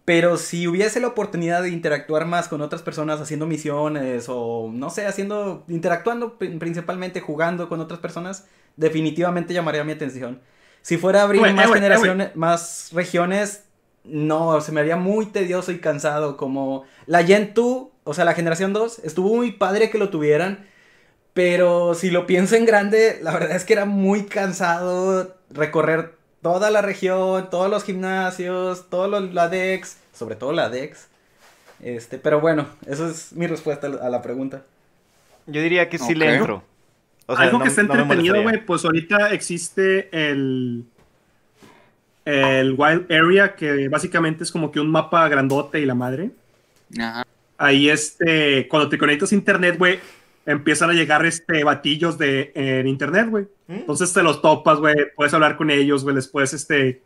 [0.05, 4.89] Pero si hubiese la oportunidad de interactuar más con otras personas haciendo misiones o no
[4.91, 10.41] sé, haciendo interactuando pri- principalmente jugando con otras personas, definitivamente llamaría mi atención.
[10.83, 13.65] Si fuera a abrir eh, más eh, generaciones, más regiones,
[14.05, 18.35] no, se me haría muy tedioso y cansado como la Gen 2, o sea, la
[18.35, 20.67] generación 2, estuvo muy padre que lo tuvieran,
[21.35, 26.71] pero si lo pienso en grande, la verdad es que era muy cansado recorrer toda
[26.71, 31.09] la región, todos los gimnasios, todos los la Dex, sobre todo la Dex.
[31.81, 34.63] Este, pero bueno, esa es mi respuesta a la- pregunta.
[35.47, 36.63] Yo diría que sí le entro.
[37.27, 40.85] O sea, Algo no- que está entretenido, güey, pues ahorita existe el
[42.25, 46.31] el Wild Area, que básicamente es como que un mapa grandote y la madre.
[46.99, 47.25] Ajá.
[47.59, 49.99] Ahí, este, cuando te conectas a internet, güey,
[50.47, 53.45] empiezan a llegar, este, batillos de, en internet, güey.
[53.67, 53.75] ¿Mm?
[53.75, 57.03] Entonces te los topas, güey, puedes hablar con ellos, güey, les puedes, este,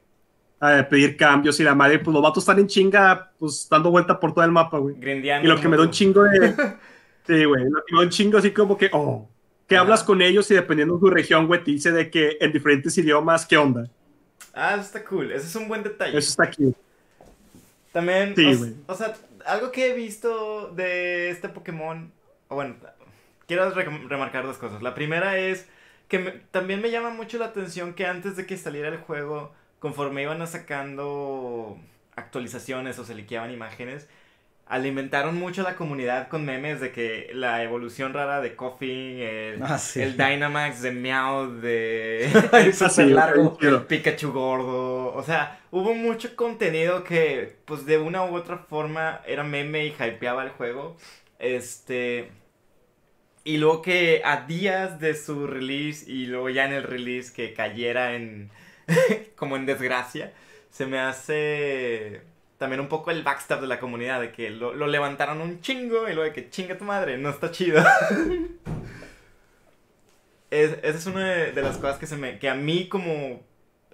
[0.89, 4.33] pedir cambios y la madre, pues los vatos están en chinga, pues, dando vuelta por
[4.33, 4.95] todo el mapa, güey.
[5.03, 6.55] Y lo que me da un chingo de...
[7.25, 9.29] Sí, güey, lo que me da un chingo así como que, oh,
[9.69, 12.53] que hablas con ellos y dependiendo de tu región, güey, te dice de que en
[12.53, 13.89] diferentes idiomas, ¿qué onda?
[14.53, 15.31] Ah, eso está cool.
[15.31, 16.19] Ese es un buen detalle.
[16.19, 16.75] Eso está aquí.
[17.93, 19.15] También, Sí, o, o sea,
[19.47, 22.13] algo que he visto de este Pokémon,
[22.49, 22.77] o bueno,
[23.47, 24.83] quiero re- remarcar dos cosas.
[24.83, 25.69] La primera es
[26.09, 26.19] que
[26.51, 30.47] también me llama mucho la atención que antes de que saliera el juego, conforme iban
[30.47, 31.79] sacando
[32.17, 34.09] actualizaciones o se liqueaban imágenes,
[34.73, 39.77] alimentaron mucho la comunidad con memes de que la evolución rara de Coffee, el, Ah,
[39.79, 40.01] sí.
[40.01, 43.59] el Dynamax de Meow, de güey, largo.
[43.61, 45.13] el Pikachu gordo.
[45.15, 49.91] O sea, hubo mucho contenido que, pues de una u otra forma, era meme y
[49.91, 50.97] hypeaba el juego.
[51.39, 52.31] Este.
[53.45, 57.53] Y luego que a días de su release y luego ya en el release que
[57.53, 58.51] cayera en.
[59.37, 60.33] como en desgracia,
[60.71, 62.23] se me hace.
[62.63, 66.13] También un poco el backstab de la comunidad, de que lo, levantaron un chingo y
[66.15, 67.83] luego de que chinga tu madre, no está chido.
[70.51, 73.41] Es- esa es una de, las cosas que se me que a mí como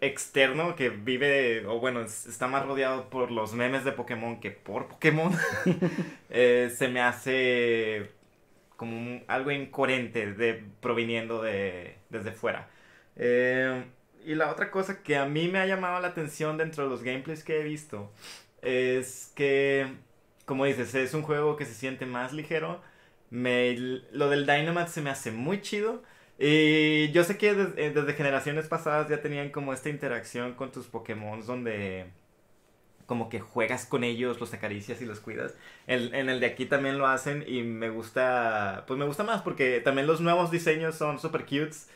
[0.00, 4.50] externo que vive o bueno es- está más rodeado por los memes de Pokémon que
[4.50, 5.33] por Pokémon
[6.31, 8.11] eh, se me hace
[8.76, 12.68] como algo incoherente de proviniendo de desde fuera
[13.16, 13.85] Eh,
[14.24, 17.02] y la otra cosa que a mí me ha llamado la atención dentro de los
[17.02, 18.11] gameplays que he visto
[18.62, 19.94] es que
[20.44, 22.80] como dices es un juego que se siente más ligero
[23.30, 23.74] me,
[24.12, 26.02] lo del Dynamax se me hace muy chido
[26.38, 30.86] y yo sé que eh, desde generaciones pasadas ya tenían como esta interacción con tus
[30.86, 32.06] Pokémon donde
[33.06, 35.54] como que juegas con ellos, los acaricias y los cuidas.
[35.86, 39.42] El- en el de aquí también lo hacen y me gusta, pues me gusta más
[39.42, 41.88] porque también los nuevos diseños son super cutes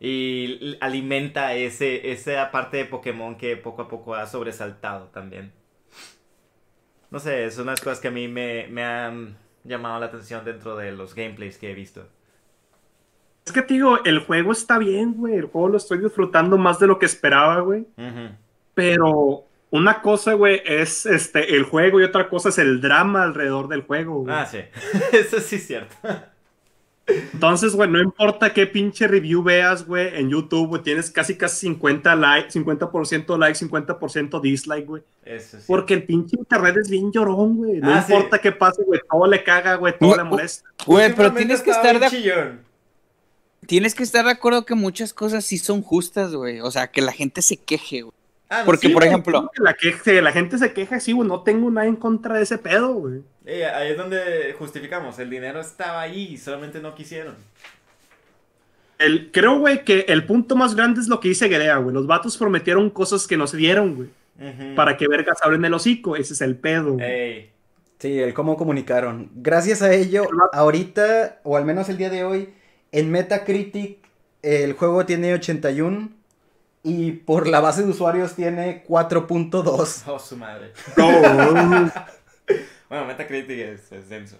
[0.00, 5.52] y alimenta ese, esa parte de Pokémon que poco a poco ha sobresaltado también.
[7.16, 10.76] No sé, son unas cosas que a mí me, me han llamado la atención dentro
[10.76, 12.06] de los gameplays que he visto.
[13.42, 15.32] Es que digo, el juego está bien, güey.
[15.36, 17.86] El juego lo estoy disfrutando más de lo que esperaba, güey.
[18.74, 23.68] Pero una cosa, güey, es este el juego y otra cosa es el drama alrededor
[23.68, 24.34] del juego, güey.
[24.36, 24.58] Ah, sí.
[25.12, 25.96] Eso sí es cierto.
[27.06, 31.60] Entonces, güey, no importa qué pinche review veas, güey, en YouTube, güey, tienes casi casi
[31.68, 35.02] 50 likes, 50% like, 50% dislike, güey.
[35.24, 35.64] Eso sí.
[35.68, 37.78] Porque el pinche internet es bien llorón, güey.
[37.80, 38.12] No Ah, sí.
[38.12, 40.68] importa qué pase, güey, todo le caga, güey, todo le molesta.
[40.84, 42.60] Güey, pero tienes que estar de chillón.
[43.66, 46.60] tienes que estar de acuerdo que muchas cosas sí son justas, güey.
[46.60, 48.14] O sea, que la gente se queje, güey.
[48.48, 51.28] Ah, no, Porque, sí, por ejemplo, Que la, que, la gente se queja, sí, güey,
[51.28, 53.22] no tengo nada en contra de ese pedo, güey.
[53.46, 55.18] Eh, ahí es donde justificamos.
[55.18, 57.36] El dinero estaba ahí y solamente no quisieron.
[58.98, 61.94] El, creo, güey, que el punto más grande es lo que dice Guerea, güey.
[61.94, 64.08] Los vatos prometieron cosas que no se dieron, güey.
[64.74, 66.16] Para que vergas abren el hocico.
[66.16, 66.98] Ese es el pedo.
[66.98, 67.50] Ey.
[67.98, 69.30] Sí, el cómo comunicaron.
[69.36, 72.50] Gracias a ello, ahorita, o al menos el día de hoy,
[72.92, 74.06] en Metacritic
[74.42, 76.10] el juego tiene 81
[76.82, 80.02] y por la base de usuarios tiene 4.2.
[80.06, 80.72] Oh, su madre.
[80.96, 81.10] No,
[82.88, 84.36] Bueno, Metacritic es, es denso.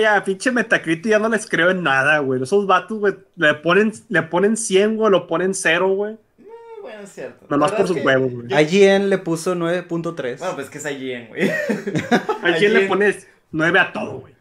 [0.00, 2.42] ya, pinche Metacritic ya no les creo en nada, güey.
[2.42, 6.14] Esos vatos, güey, le ponen, le ponen 100, güey, lo ponen 0, güey.
[6.14, 6.44] Eh,
[6.82, 7.44] Bueno, es cierto.
[7.48, 8.46] Nada más La por sus es que- huevos, güey.
[8.64, 10.38] IGN le puso 9.3.
[10.38, 11.50] Bueno, pues que es IGN, güey.
[12.42, 14.34] ¿A quién le pones 9 a todo, güey?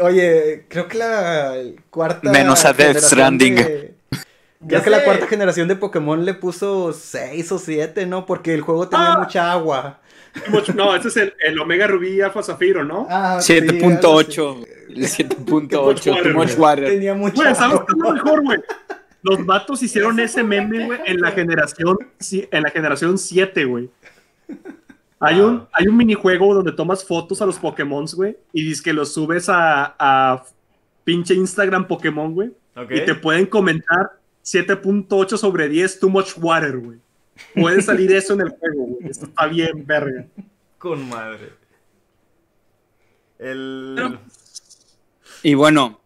[0.00, 1.54] Oye, creo que la
[1.90, 2.30] cuarta.
[2.30, 3.54] Menos a Death generación Stranding.
[3.56, 3.94] de-
[4.64, 8.26] Creo Ya que la cuarta generación de Pokémon le puso 6 o 7, ¿no?
[8.26, 9.18] Porque el juego tenía Ah.
[9.18, 9.98] mucha agua.
[10.48, 13.06] Mucho- No, ese es el, el Omega Rubí Alfa Zafiro, ¿no?
[13.10, 14.66] Ah, sí, algo 7.8.
[14.90, 15.86] El 7.8.
[15.86, 16.58] water, Too much güey.
[16.58, 16.84] water.
[16.86, 18.58] Tenía mucha Güey, ¿sabes qué es lo mejor, güey?
[19.22, 21.96] Los vatos hicieron ese meme, güey, en la generación,
[22.30, 23.88] en la generación 7, güey.
[25.20, 25.68] Hay un, Wow.
[25.72, 29.48] hay un minijuego donde tomas fotos a los Pokémon, güey, y dices que los subes
[29.48, 30.42] a, a
[31.04, 32.50] pinche Instagram Pokémon, güey,
[32.90, 36.98] y te pueden comentar 7.8 sobre 10, too much water, güey.
[37.54, 39.10] Puede salir eso en el juego, güey.
[39.10, 40.26] Eso está bien, verga.
[40.78, 41.50] Con madre.
[43.38, 43.94] El.
[43.96, 44.20] Pero-
[45.42, 46.00] Y bueno,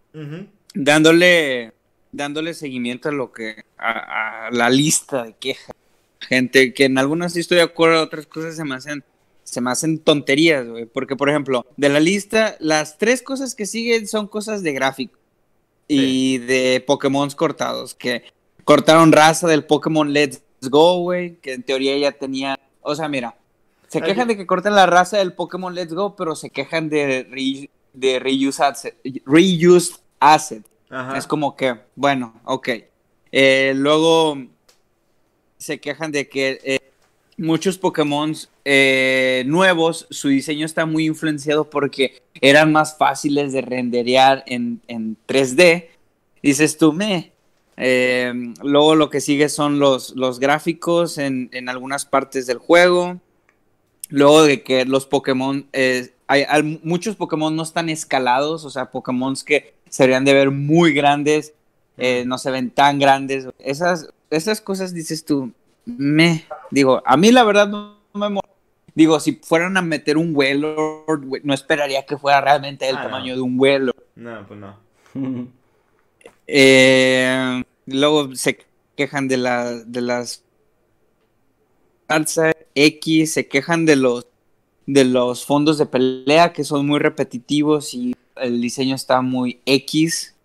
[0.75, 1.73] dándole
[2.12, 5.75] dándole seguimiento a lo que a, a la lista de quejas
[6.21, 9.05] gente que en algunas sí estoy de acuerdo otras cosas se me hacen
[9.45, 13.67] se me hacen tonterías güey porque por ejemplo de la lista las tres cosas que
[13.67, 15.19] siguen son cosas de gráfico
[15.89, 18.23] y de Pokémon cortados que
[18.65, 23.35] cortaron raza del Pokémon Let's Go güey que en teoría ya tenía o sea mira
[23.88, 26.50] se Ay, quejan yo- de que cortan la raza del Pokémon Let's Go pero se
[26.50, 31.16] quejan de re- de reuse asset, reused asset Ajá.
[31.18, 32.68] es como que, bueno, ok.
[33.33, 34.38] Eh, luego
[35.59, 36.79] se quejan de que eh,
[37.37, 38.33] muchos Pokémon
[38.64, 45.16] eh, nuevos, su diseño está muy influenciado porque eran más fáciles de renderear en, en
[45.26, 45.88] 3D.
[46.42, 47.33] Dices tú, me.
[47.77, 53.21] Eh, luego lo que sigue son los, los gráficos en, en algunas partes del juego.
[54.09, 58.91] Luego de que los Pokémon, eh, hay, hay muchos Pokémon no están escalados, o sea,
[58.91, 61.55] Pokémon que se deberían de ver muy grandes,
[61.99, 63.49] eh, no se ven tan grandes.
[63.59, 65.53] Esas, esas cosas dices tú,
[65.85, 68.41] me, digo, a mí la verdad no me mo-
[68.95, 73.11] Digo, si fueran a meter un güey, no esperaría que fuera realmente el Ah, no.
[73.11, 73.95] tamaño de un Wailord.
[74.15, 74.77] No, pues no.
[76.47, 78.59] Eh, luego se
[78.97, 80.43] quejan de, la, de las
[82.09, 84.27] salsa X, se quejan de los
[84.87, 90.37] de los fondos de pelea que son muy repetitivos y el diseño está muy X.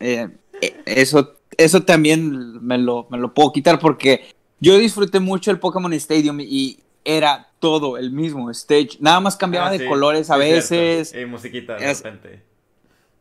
[0.00, 0.28] Eh,
[0.62, 4.24] eh, eso, eso también me lo, me lo puedo quitar porque
[4.58, 8.96] yo disfruté mucho el Pokémon Stadium y era todo el mismo stage.
[9.00, 11.14] Nada más cambiaba Ah, de colores a veces.
[11.14, 12.40] Y musiquita de Es- repente.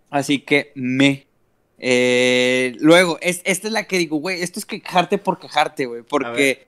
[0.10, 1.28] Así que me.
[1.86, 6.02] Eh, luego, es, esta es la que digo, güey, esto es quejarte por quejarte, güey,
[6.02, 6.66] porque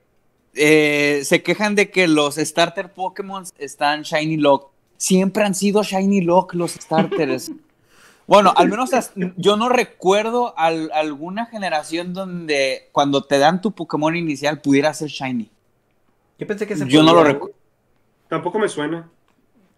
[0.52, 4.70] eh, se quejan de que los starter Pokémon están Shiny Lock.
[4.98, 7.50] Siempre han sido Shiny Lock los starters.
[8.26, 13.72] bueno, al menos as- yo no recuerdo al- alguna generación donde cuando te dan tu
[13.72, 15.50] Pokémon inicial pudiera ser Shiny.
[16.38, 17.56] Yo pensé que se Yo no lo recuerdo.
[18.28, 19.08] Tampoco me suena.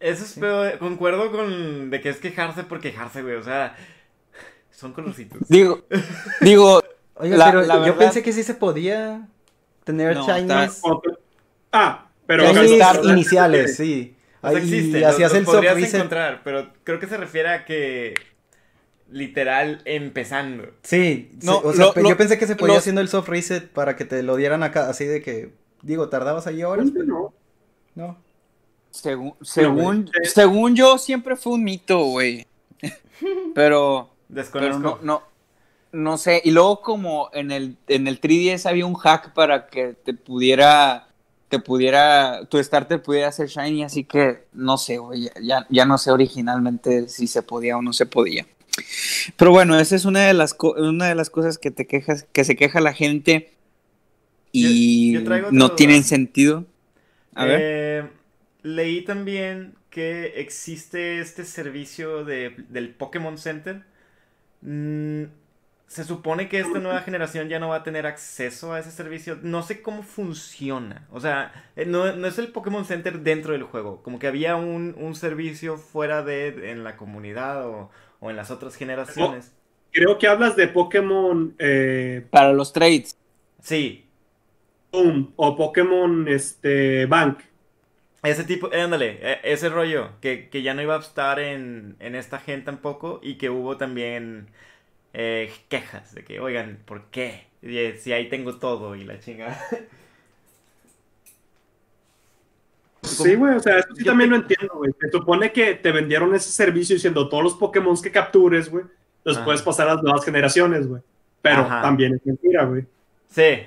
[0.01, 0.79] Eso es peor.
[0.79, 3.37] Concuerdo con de que es quejarse por quejarse, güey.
[3.37, 3.77] O sea,
[4.79, 5.38] son colorcitos.
[5.49, 5.83] Digo,
[6.41, 6.81] digo,
[7.17, 9.27] Oiga, La- pero la yo verdad- pensé que sí se podía
[9.83, 10.81] tener No, shinies.
[11.73, 12.45] Ah, pero...
[12.47, 13.11] Starter.
[13.11, 14.14] iniciales, sí.
[14.41, 15.05] O sea, Ahí existe.
[15.05, 15.95] hacías los- el los podrías reset.
[15.97, 18.14] encontrar, pero creo que se refiere a que
[19.11, 20.64] literal empezando.
[20.83, 23.09] Sí, No, sí, o sea, lo- pe- lo- yo pensé que se podía haciendo el
[23.09, 26.91] soft reset para que te lo dieran acá, así de que, digo, tardabas ahí horas,
[26.93, 27.35] pero No.
[27.97, 28.19] no.
[28.91, 32.47] Según, según, según yo, siempre fue un mito, güey.
[33.55, 34.11] Pero,
[34.53, 35.23] pero no, no,
[35.93, 36.41] no sé.
[36.45, 41.09] Y luego como en el, en el 3DS había un hack para que te pudiera,
[41.49, 45.31] te pudiera, tu starter pudiera ser shiny, así que no sé, güey.
[45.43, 48.47] Ya, ya no sé originalmente si se podía o no se podía.
[49.37, 52.45] Pero bueno, esa es una de las una de las cosas que te quejas, que
[52.45, 53.53] se queja la gente
[54.53, 55.76] y Yo- yo no duda.
[55.76, 56.64] tienen sentido.
[57.35, 57.61] A ver.
[57.62, 58.09] Eh,
[58.62, 63.83] leí también que existe este servicio de, del Pokémon Center.
[64.61, 65.24] Mm,
[65.86, 69.38] se supone que esta nueva generación ya no va a tener acceso a ese servicio.
[69.42, 71.06] No sé cómo funciona.
[71.11, 74.02] O sea, eh, no, no es el Pokémon Center dentro del juego.
[74.02, 77.90] Como que había un, un servicio fuera de en la comunidad o,
[78.20, 79.54] o en las otras generaciones.
[79.92, 83.16] Creo que hablas de Pokémon eh, Para los trades.
[83.62, 84.04] Sí,
[84.92, 87.40] Boom o Pokémon este, Bank.
[88.23, 91.97] Ese tipo, eh, ándale, eh, ese rollo, que, que ya no iba a estar en,
[92.01, 94.49] en esta gen tampoco y que hubo también
[95.14, 97.47] eh, quejas de que, oigan, ¿por qué?
[97.62, 99.59] Eh, Si ahí tengo todo y la chingada.
[103.03, 104.93] Sí, güey, o sea, eso sí Yo también te- lo entiendo, güey.
[105.01, 108.85] Se supone que te vendieron ese servicio diciendo todos los Pokémon que captures, güey,
[109.25, 109.45] los Ajá.
[109.45, 111.03] puedes pasar a las nuevas generaciones, güey.
[111.41, 111.81] Pero Ajá.
[111.83, 112.85] también es mentira, güey.
[113.31, 113.61] Sí.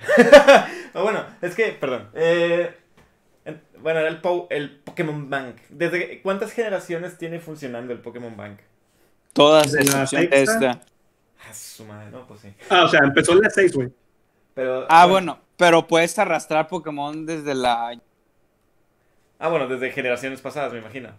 [0.93, 2.09] O bueno, es que, perdón.
[2.13, 2.75] eh,
[3.81, 5.57] bueno, era el, Po- el Pokémon Bank.
[5.69, 8.59] ¿Desde cuántas generaciones tiene funcionando el Pokémon Bank?
[9.33, 10.53] Todas, ¿De a la excepción de sexta?
[10.71, 10.81] esta.
[11.49, 12.53] Ah, su madre, no, pues sí.
[12.69, 13.89] Ah, o sea, empezó en la 6, güey.
[14.53, 17.97] Pero, Ah, bueno, pero puedes arrastrar Pokémon desde la
[19.39, 21.09] Ah, bueno, desde generaciones pasadas, me imagino.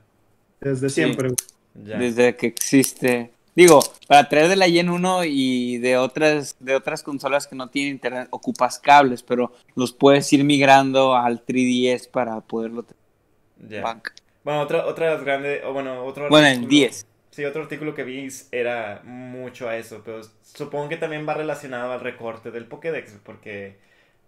[0.60, 0.94] Desde Sí.
[0.96, 1.36] siempre, güey.
[1.74, 1.96] Ya.
[1.98, 3.32] desde que existe.
[3.55, 7.68] Digo, para traer de la Gen 1 y de otras de otras consolas que no
[7.68, 14.09] tienen internet ocupas cables, pero los puedes ir migrando al 3DS para poderlo tener bank.
[14.44, 17.07] Bueno, otra, otra de las grandes, o bueno, otro Bueno, el artículo- 10.
[17.30, 21.92] Sí, otro artículo que vi era mucho a eso, pero supongo que también va relacionado
[21.92, 23.78] al recorte del Pokédex, porque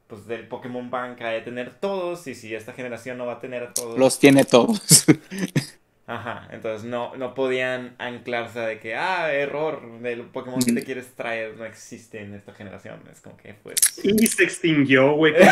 [0.06, 3.40] pues del Pokémon Bank ha de tener todos, y si esta generación no va a
[3.40, 5.04] tener a todos, Los tiene todos.
[6.06, 11.14] ajá, entonces no, no podían anclarse de que, ah, error, del Pokémon que te quieres
[11.14, 15.34] traer no existe en esta generación, es como que pues Y se extinguió, güey.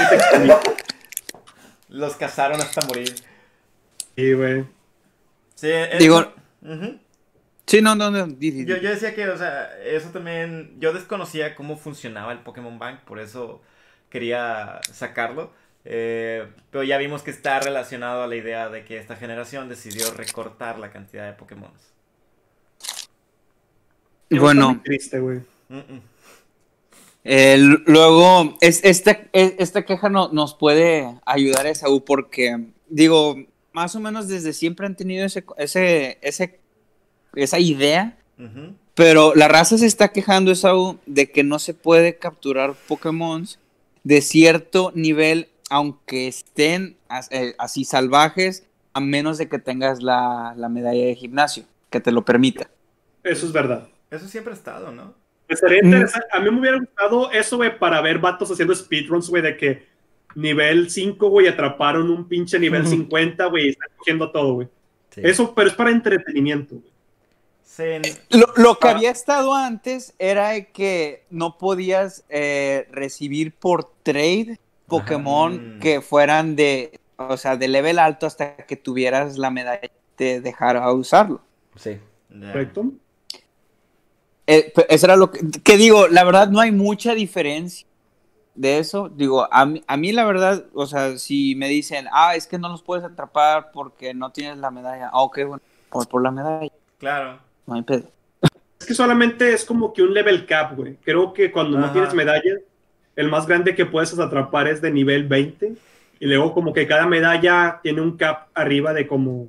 [1.89, 3.15] Los cazaron hasta morir.
[4.17, 4.65] Sí, güey.
[5.55, 6.33] Sí, es- Digo-
[7.67, 8.27] sí, no, no, no.
[8.27, 12.39] di, di, Yo, yo decía que, o sea, eso también, yo desconocía cómo funcionaba el
[12.41, 13.63] Pokémon Bank, por eso
[14.09, 15.53] quería sacarlo.
[15.85, 20.13] Eh, pero ya vimos que está relacionado a la idea de que esta generación decidió
[20.15, 21.71] recortar la cantidad de Pokémon.
[24.31, 25.41] Bueno, Triste, güey.
[27.25, 27.57] Eh,
[27.87, 33.37] luego, es, esta, es- esta queja no, nos puede ayudar a Esaú porque, digo,
[33.73, 36.59] más o menos desde siempre han tenido ese, ese, ese,
[37.35, 38.17] esa idea,
[38.95, 43.47] pero la raza se está quejando, Esaú, de que no se puede capturar Pokémon
[44.03, 46.97] de cierto nivel, aunque estén
[47.31, 52.13] eh, así salvajes, a menos de que tengas la, la medalla de gimnasio, que te
[52.13, 52.69] lo permita.
[53.25, 53.89] Eso es verdad.
[54.11, 55.15] Eso siempre ha estado, ¿no?
[55.49, 55.87] Estaría Mm.
[55.87, 56.27] interesante.
[56.33, 59.87] A mí me hubiera gustado eso, güey, para ver vatos haciendo speedruns, güey, de que
[60.35, 64.69] nivel 5, güey, atraparon un pinche nivel 50, güey, y están cogiendo todo, güey.
[65.17, 66.93] Eso, pero es para entretenimiento, güey.
[67.65, 68.91] Sí, Lo, lo que Ah.
[68.91, 74.59] había estado antes era que no podías eh, recibir por trade
[74.99, 75.81] Pokémon Mm.
[75.81, 80.77] que fueran de, o sea, de level alto hasta que tuvieras la medalla de dejar
[80.77, 81.41] a usarlo.
[81.77, 81.99] Sí.
[82.29, 82.85] ¿Correcto?
[84.47, 87.87] Eh, pe- eso era lo que, que digo, la verdad no hay mucha diferencia
[88.55, 89.09] de eso.
[89.09, 92.59] Digo, a mí, a mí la verdad, o sea, si me dicen, ah, es que
[92.59, 96.31] no los puedes atrapar porque no tienes la medalla, ah, ok, bueno, por, por la
[96.31, 97.39] medalla, Claro.
[97.67, 98.05] no hay pedo.
[98.81, 100.97] Es que solamente es como que un level cap, güey.
[100.97, 102.57] Creo que cuando no tienes medalla,
[103.17, 105.75] el más grande que puedes atrapar es de nivel 20.
[106.21, 109.49] Y luego como que cada medalla tiene un cap arriba de como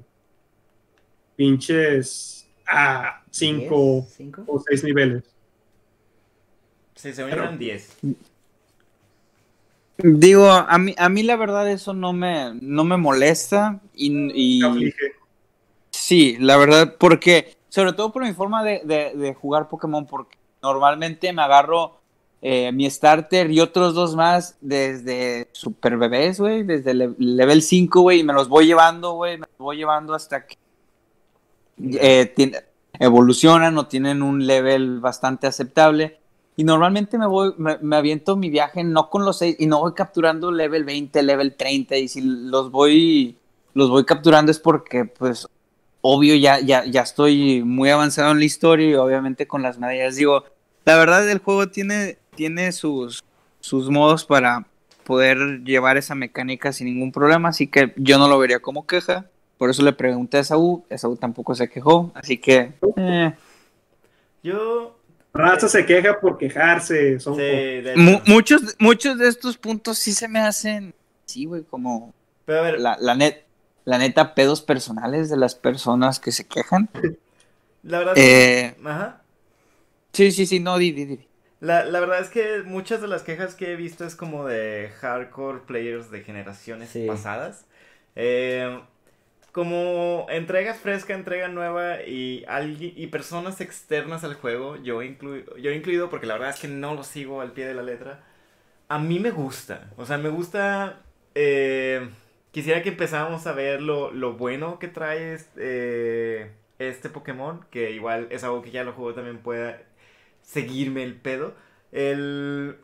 [1.36, 4.14] pinches a 5 ¿Diez?
[4.16, 4.44] ¿Cinco?
[4.48, 5.24] o 6 niveles.
[6.96, 7.98] Sí, se unieron 10.
[9.98, 14.60] Digo, a mí, a mí la verdad eso no me, no me molesta y, y-
[14.62, 15.12] Me aflige.
[15.92, 20.38] sí, la verdad, porque sobre todo por mi forma de, de- de jugar Pokémon, porque
[20.62, 22.02] normalmente me agarro
[22.46, 28.02] eh, mi starter y otros dos más desde super bebés, güey, desde le- level 5,
[28.02, 30.58] güey, y me los voy llevando, güey, me los voy llevando hasta que
[31.82, 32.34] eh,
[33.00, 36.20] evolucionan o tienen un level bastante aceptable.
[36.56, 39.80] Y normalmente me voy, me, me aviento mi viaje no con los 6 y no
[39.80, 43.38] voy capturando level 20, level 30 y si los voy
[43.74, 45.48] los voy capturando es porque pues
[46.02, 50.16] obvio ya ya ya estoy muy avanzado en la historia y obviamente con las medallas
[50.16, 50.44] digo,
[50.86, 53.20] la verdad el juego tiene tiene sus
[53.60, 54.66] sus modos para
[55.06, 59.30] poder llevar esa mecánica sin ningún problema, así que yo no lo vería como queja.
[59.58, 63.34] Por eso le pregunté a Saúl, Saúl tampoco se quejó, así que eh,
[64.42, 64.98] Yo.
[65.36, 67.20] Raza se queja por quejarse.
[67.20, 68.24] Son Sí, de Mu- hecho.
[68.28, 70.94] muchos, muchos de estos puntos sí se me hacen,
[71.26, 72.14] sí, güey, como
[72.46, 73.44] Pero a ver, la, la, net,
[73.86, 76.88] la neta, pedos personales de las personas que se quejan.
[77.82, 78.14] la verdad.
[78.16, 79.22] Eh, Ajá.
[80.14, 81.28] sí, sí, sí, no, di, di, di.
[81.64, 84.92] La, la verdad es que muchas de las quejas que he visto es como de
[85.00, 87.06] hardcore players de generaciones Sí.
[87.08, 87.66] pasadas.
[88.16, 88.82] Eh,
[89.54, 92.44] como entregas fresca, entrega nueva y,
[92.80, 96.96] y personas externas al juego, yo, inclu- yo incluido porque la verdad es que no
[96.96, 98.24] lo sigo al pie de la letra,
[98.90, 99.92] a mí me gusta.
[99.98, 101.02] O sea, me gusta...
[101.36, 102.10] eh,
[102.52, 105.62] quisiera que empezáramos a ver lo, lo bueno que trae este,
[106.46, 109.82] eh, este Pokémon, que igual es algo que ya lo juego también pueda
[110.44, 111.56] seguirme el pedo.
[111.92, 112.76] El...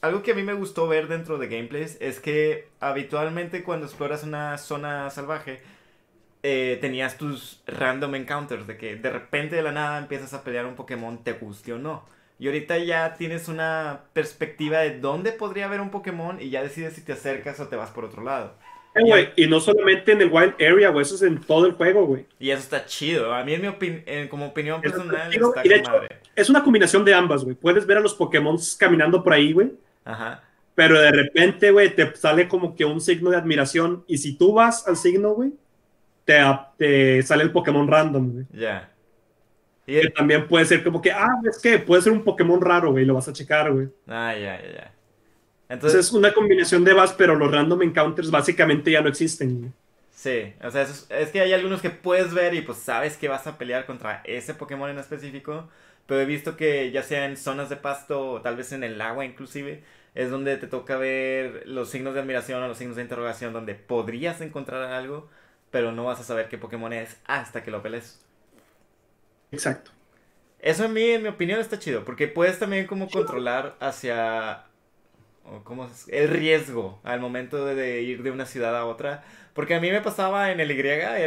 [0.00, 4.22] Algo que a mí me gustó ver dentro de gameplays es que habitualmente cuando exploras
[4.24, 5.60] una zona salvaje
[6.42, 10.64] eh, tenías tus random encounters de que de repente de la nada empiezas a pelear
[10.64, 12.02] un Pokémon te guste o no.
[12.38, 16.94] Y ahorita ya tienes una perspectiva de dónde podría haber un Pokémon y ya decides
[16.94, 18.54] si te acercas o te vas por otro lado.
[18.94, 22.06] Eh, y no solamente en el Wild Area, güey, eso es en todo el juego,
[22.06, 22.24] güey.
[22.38, 23.34] Y eso está chido.
[23.34, 26.19] A mí en mi opin- en- como opinión está personal está de hecho- madre.
[26.34, 27.56] Es una combinación de ambas, güey.
[27.56, 29.72] Puedes ver a los Pokémon caminando por ahí, güey.
[30.04, 30.42] Ajá.
[30.74, 34.04] Pero de repente, güey, te sale como que un signo de admiración.
[34.06, 35.52] Y si tú vas al signo, güey,
[36.24, 36.40] te,
[36.78, 38.46] te sale el Pokémon random, güey.
[38.52, 38.90] Ya.
[39.86, 42.92] Y Que también puede ser como que, ah, es que puede ser un Pokémon raro,
[42.92, 43.88] güey, lo vas a checar, güey.
[44.06, 44.94] Ah, ya, ya, ya.
[45.68, 49.72] Entonces es una combinación de vas, pero los random encounters básicamente ya no existen, güey.
[50.10, 53.28] sí, o sea, es, es que hay algunos que puedes ver y pues sabes que
[53.28, 55.68] vas a pelear contra ese Pokémon en específico,
[56.06, 59.00] pero he visto que ya sea en zonas de pasto o tal vez en el
[59.00, 59.82] agua inclusive,
[60.14, 63.74] es donde te toca ver los signos de admiración o los signos de interrogación donde
[63.74, 65.28] podrías encontrar algo,
[65.70, 68.20] pero no vas a saber qué Pokémon es hasta que lo pelees.
[69.52, 69.92] Exacto.
[70.60, 74.64] Eso en mí, en mi opinión, está chido, porque puedes también como controlar hacia
[75.44, 79.24] o cómo es, el riesgo al momento de, de ir de una ciudad a otra.
[79.54, 80.76] Porque a mí me pasaba en el Y,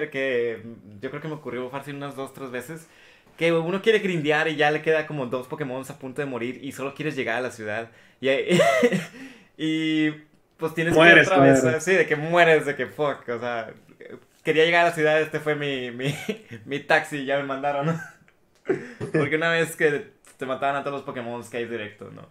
[0.09, 0.63] que
[1.01, 2.87] yo creo que me ocurrió fácil unas dos, tres veces,
[3.37, 6.59] que uno quiere grindear y ya le queda como dos Pokémon a punto de morir
[6.63, 7.91] y solo quieres llegar a la ciudad.
[8.21, 8.29] Y,
[9.57, 10.11] y
[10.57, 11.83] pues tienes Mueres, que atravesar, mueres.
[11.83, 13.73] sí, de que mueres, de que fuck, o sea,
[14.43, 16.15] quería llegar a la ciudad, este fue mi, mi,
[16.65, 17.99] mi taxi, ya me mandaron.
[19.17, 22.29] Porque una vez que te mataban a todos los Pokémon que hay directo, ¿no?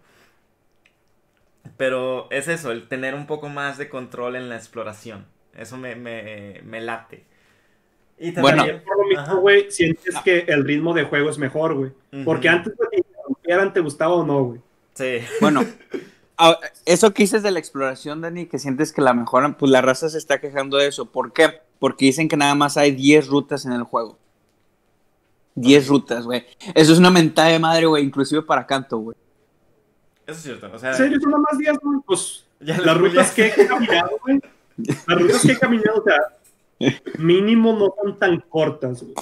[1.77, 5.25] Pero es eso, el tener un poco más de control en la exploración.
[5.55, 7.25] Eso me, me, me late.
[8.23, 8.59] Y Bueno.
[8.59, 11.91] también- Por lo mismo, güey, sientes que el ritmo de juego es mejor, güey.
[12.23, 13.03] Porque antes de
[13.43, 14.61] que te gustaba o no, güey.
[14.93, 15.17] Sí.
[15.41, 15.65] Bueno,
[16.85, 20.09] eso que dices de la exploración, Dani, que sientes que la mejoran, pues la raza
[20.09, 21.05] se está quejando de eso.
[21.05, 21.61] ¿Por qué?
[21.79, 24.17] Porque dicen que nada más hay 10 rutas en el juego.
[25.55, 26.45] 10 rutas, güey.
[26.73, 29.17] Eso es una mentada de madre, güey, inclusive para canto, güey.
[30.25, 30.69] Eso es cierto.
[30.73, 31.19] O sea, ¿En serio?
[31.21, 31.99] ¿Son nada más días, güey?
[32.05, 34.39] Pues ya las rutas que he caminado, güey.
[35.07, 36.17] Las rutas que he caminado, o sea,
[37.17, 39.15] mínimo no son tan cortas, güey.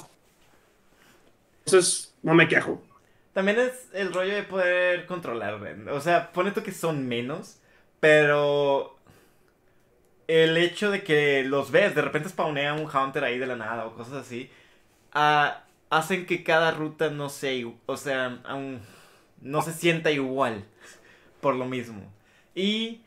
[1.64, 2.82] Entonces, no me quejo.
[3.32, 5.54] También es el rollo de poder controlar.
[5.90, 7.58] O sea, pone tú que son menos,
[8.00, 8.96] pero
[10.28, 13.86] el hecho de que los ves, de repente spawnea un Hunter ahí de la nada
[13.86, 14.50] o cosas así,
[15.12, 18.40] ah, hacen que cada ruta no sea, o sea,
[19.40, 20.64] no se sienta igual
[21.40, 22.12] por lo mismo.
[22.54, 23.02] Y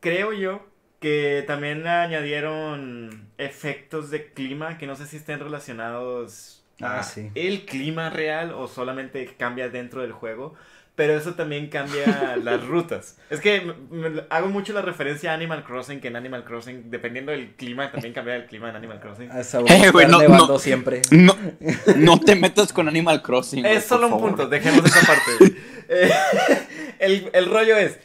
[0.00, 0.69] creo yo
[1.00, 7.30] que también añadieron efectos de clima que no sé si estén relacionados Ah, a sí.
[7.34, 10.54] el clima real o solamente cambia dentro del juego.
[10.96, 13.16] Pero eso también cambia las rutas.
[13.30, 16.90] Es que me- me- hago mucho la referencia a Animal Crossing, que en Animal Crossing,
[16.90, 19.30] dependiendo del clima, también cambia el clima en Animal Crossing.
[19.30, 20.58] A esa Eh, güey, no, no.
[20.58, 21.00] siempre.
[21.10, 21.34] No,
[21.96, 23.62] no te metas con Animal Crossing.
[23.62, 24.28] güey, Es solo un favor.
[24.30, 25.54] punto, dejemos esa parte.
[25.92, 26.08] Eh,
[27.00, 27.98] el, el rollo es,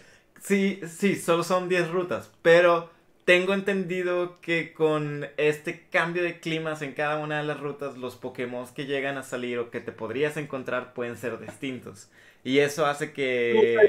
[0.46, 2.90] sí, sí, solo son 10 rutas, pero
[3.26, 8.16] tengo entendido que con este cambio de climas en cada una de las rutas, los
[8.16, 12.10] Pokémon que llegan a salir o que te podrías encontrar pueden ser distintos.
[12.44, 13.80] Y eso hace que...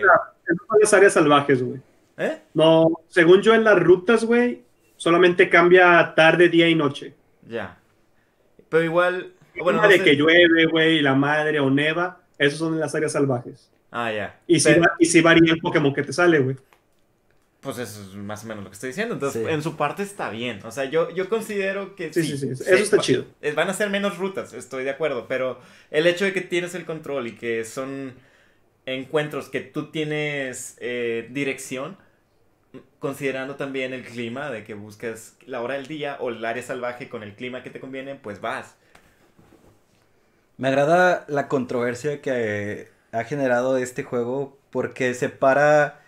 [0.46, 1.80] Son las áreas salvajes, güey.
[2.16, 2.40] ¿Eh?
[2.54, 4.62] No, según yo en las rutas, güey,
[4.96, 7.14] solamente cambia tarde, día y noche.
[7.46, 7.78] Ya.
[8.70, 9.32] Pero igual...
[9.54, 12.94] Bueno, Bueno, no de sé- que llueve, güey, la madre o neva, esos son las
[12.94, 13.70] áreas salvajes.
[13.90, 14.40] Ah, ya.
[14.46, 16.56] Y si, Pero- y si varía el Pokémon que te sale, güey.
[17.60, 19.14] Pues eso es más o menos lo que estoy diciendo.
[19.14, 19.52] Entonces, Sí.
[19.52, 20.60] en su parte está bien.
[20.64, 22.36] O sea, yo, yo considero que Sí, sí.
[22.38, 23.24] sí, sí, eso está va- chido.
[23.42, 25.26] eh, Van a ser menos rutas, estoy de acuerdo.
[25.26, 25.58] Pero
[25.90, 28.14] el hecho de que tienes el control y que son
[28.84, 31.96] encuentros que tú tienes eh, dirección,
[33.00, 37.08] considerando también el clima, de que buscas la hora del día o el área salvaje
[37.08, 38.76] con el clima que te conviene, pues vas.
[40.56, 46.00] Me agrada la controversia que ha generado este juego porque separa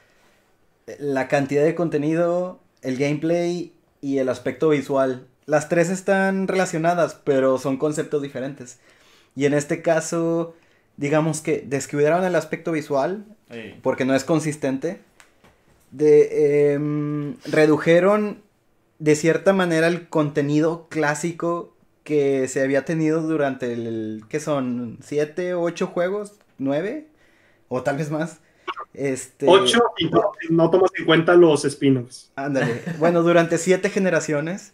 [0.99, 5.27] la cantidad de contenido, el gameplay y el aspecto visual.
[5.47, 8.79] Las tres están relacionadas, pero son conceptos diferentes.
[9.35, 10.55] Y en este caso,
[10.97, 13.75] digamos que descuidaron el aspecto visual Sí.
[13.83, 15.01] porque no es consistente.
[15.91, 18.43] De, em, redujeron
[18.99, 24.99] de cierta manera el contenido clásico que se había tenido durante el, ¿qué son?
[25.03, 26.33] ¿Siete, ocho juegos?
[26.59, 27.07] ¿Nueve?
[27.69, 28.39] O tal vez más.
[28.95, 32.31] Este, 8 y no, no tomas en cuenta los spin-offs.
[32.37, 32.83] Ándale.
[32.99, 34.73] Bueno, durante siete generaciones.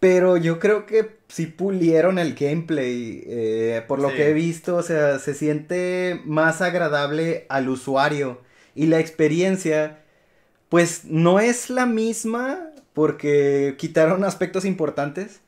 [0.00, 3.22] Pero yo creo que sí pulieron el gameplay.
[3.26, 4.16] eh, por lo Sí.
[4.16, 8.40] que he visto, o sea, se siente más agradable al usuario.
[8.74, 10.00] Y la experiencia,
[10.68, 15.40] pues no es la misma porque quitaron aspectos importantes.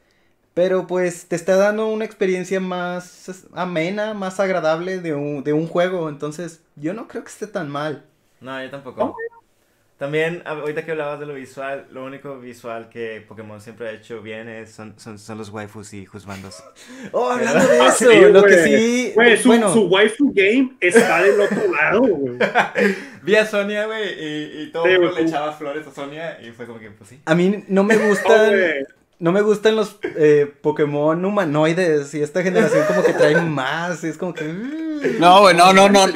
[0.55, 5.67] Pero pues te está dando una experiencia más amena, más agradable de un, de un
[5.67, 6.09] juego.
[6.09, 8.05] Entonces, yo no creo que esté tan mal.
[8.41, 9.17] No, yo tampoco.
[9.99, 13.93] También, a- ahorita que hablabas de lo visual, lo único visual que Pokémon siempre ha
[13.93, 16.63] hecho bien es, son, son, son los waifus y juzbandos.
[17.13, 18.65] Oh, hablando de eso, sí, lo que güey.
[18.65, 19.13] sí.
[19.15, 22.39] Güey, su, bueno, su waifu game está del otro lado, güey.
[23.23, 26.41] Vi a Sonia, güey, y, y todo Sí, el mundo le echaba flores a Sonia
[26.43, 27.21] y fue como que, pues sí.
[27.25, 28.51] a mí no me No, gustan.
[28.51, 28.85] güey.
[29.25, 34.19] No me gustan los eh, Pokémon humanoides y esta generación como que traen más, es
[34.19, 34.45] como que...
[34.45, 35.19] mm.
[35.19, 36.07] No, güey, no, no, no,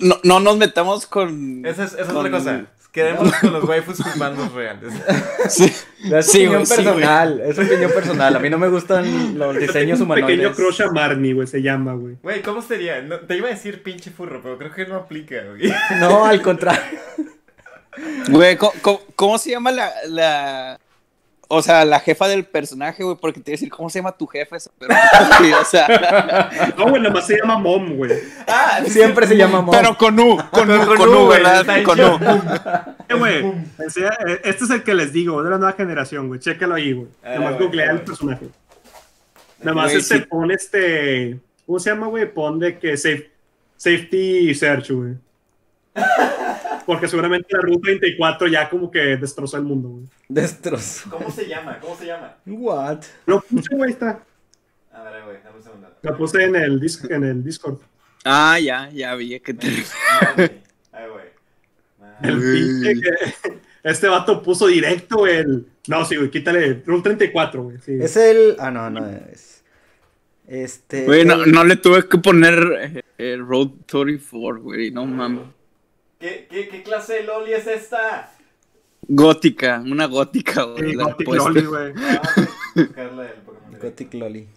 [0.00, 1.66] no, no nos metamos con...
[1.66, 2.64] Esa es, esa es con- otra cosa.
[2.92, 4.90] Quedemos con los waifus juzbandos reales.
[5.50, 5.64] Sí,
[6.10, 9.54] Es Sí, opinión güey, sí, personal, es opinión personal, a mí no me gustan los
[9.58, 10.56] diseños un pequeño humanoides.
[10.56, 12.16] crush a Marnie, güey, se llama, güey.
[12.22, 13.02] Güey, ¿cómo sería?
[13.02, 15.70] No, te iba a decir pinche furro, pero creo que no aplica, güey.
[16.00, 16.98] No, al contrario.
[18.30, 20.80] Güey, ¿cómo, cómo, cómo se llama la, la...
[21.48, 24.16] O sea, la jefa del personaje, güey, porque te iba a decir, ¿cómo se llama
[24.16, 24.56] tu jefa?
[24.56, 24.70] esa?
[24.78, 24.94] Pero,
[25.38, 28.10] sí, o sea, No, güey, nada más se llama Mom, güey.
[28.48, 29.72] Ah, Siempre se llama Mom.
[29.74, 31.82] pero con U, con U, Con U, güey, ¿verdad?
[31.84, 32.00] Con.
[32.00, 32.18] U.
[33.08, 33.44] Eh, güey,
[33.88, 36.40] sea, eh, este es el que les digo, de la nueva generación, güey.
[36.40, 37.08] Chécalo ahí, güey.
[37.22, 38.04] Ah, Nada más güey, googlea el güey.
[38.06, 38.46] personaje.
[39.60, 40.24] Nada más Güey, este, sí.
[40.28, 41.38] pon este.
[41.64, 42.32] ¿Cómo se llama, güey?
[42.32, 43.30] Pon de que safe-
[43.76, 45.14] safety search, güey.
[46.86, 50.04] Porque seguramente la ruta 34 ya como que destrozó el mundo, güey.
[50.28, 51.10] Destrozo.
[51.10, 51.78] ¿Cómo se llama?
[51.80, 52.36] ¿Cómo se llama?
[52.46, 53.02] What?
[53.26, 54.22] Lo puse, güey, está.
[54.92, 55.88] A ver, güey, dame un segundo.
[56.02, 57.78] Lo puse en el, dis- en el Discord.
[58.24, 59.66] Ah, ya, ya vi que te...
[59.68, 59.74] No,
[60.36, 60.50] güey.
[60.92, 61.24] Ay, güey.
[62.02, 62.52] Ah, El Güey.
[62.54, 63.56] pinche que.
[63.86, 65.66] Este vato puso directo el.
[65.86, 66.82] No, sí, güey, quítale.
[66.84, 67.78] Rule 34, güey.
[67.78, 67.96] Sí.
[68.00, 68.56] Es el...
[68.58, 69.62] Ah, no, no es...
[70.48, 71.04] Este...
[71.04, 75.42] Güey, no le tuve que poner eh, eh, Road 34, güey, no mames.
[76.18, 78.32] ¿Qué, qué, ¿Qué clase de loli es esta?
[79.08, 80.90] Gótica, una gótica, güey.
[80.90, 81.28] Sí, la Gothic.
[81.28, 81.92] Loli, güey.
[81.96, 82.22] Ah.
[83.80, 84.48] Gothic Loli.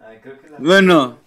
[0.00, 0.58] Ay, creo que la...
[0.58, 1.18] Bueno,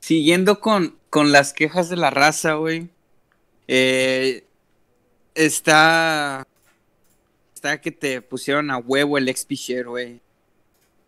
[0.00, 2.88] siguiendo con, con las quejas de la raza, güey.
[3.68, 4.44] eh,
[5.34, 6.46] está.
[7.54, 10.20] Está que te pusieron a huevo el XP Share, güey.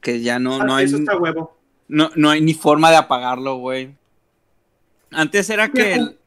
[0.01, 1.57] Que ya no, Ah, no, hay, eso está huevo.
[1.89, 3.95] no, no hay ni forma de apagarlo, güey.
[5.15, 5.95] Antes era que.
[5.95, 6.19] El-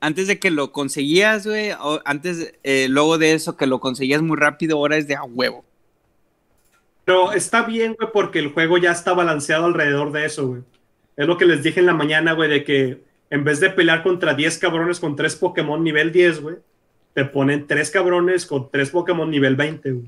[0.00, 1.70] antes de que lo conseguías, güey.
[1.80, 5.22] o Antes, eh, luego de eso, que lo conseguías muy rápido, ahora es de a
[5.24, 5.64] huevo.
[7.06, 10.62] Pero está bien, güey, porque el juego ya está balanceado alrededor de eso, güey.
[11.16, 14.02] Es lo que les dije en la mañana, güey, de que en vez de pelear
[14.02, 16.56] contra 10 cabrones con 3 Pokémon nivel 10, güey,
[17.14, 20.06] te ponen 3 cabrones con 3 Pokémon nivel 20, güey.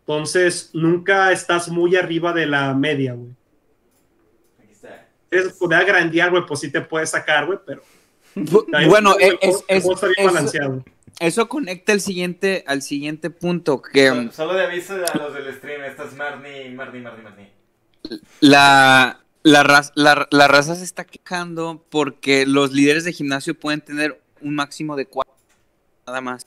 [0.00, 3.30] Entonces, nunca estás muy arriba de la media, güey.
[5.30, 7.82] Es poder grandear, güey, pues sí te puedes sacar, güey, pero...
[8.88, 10.84] Bueno, el es, es- juego está bien es- balanceado.
[11.20, 15.54] eso conecta al siguiente, al siguiente punto, que Solo, solo de aviso a los del
[15.54, 17.52] stream, esta es Marnie, Marnie, Marnie, Marnie.
[18.40, 23.80] la, la, raz- la- la raza se está quejando porque los líderes de gimnasio pueden
[23.80, 25.34] tener un máximo de cuatro,
[26.06, 26.46] nada más.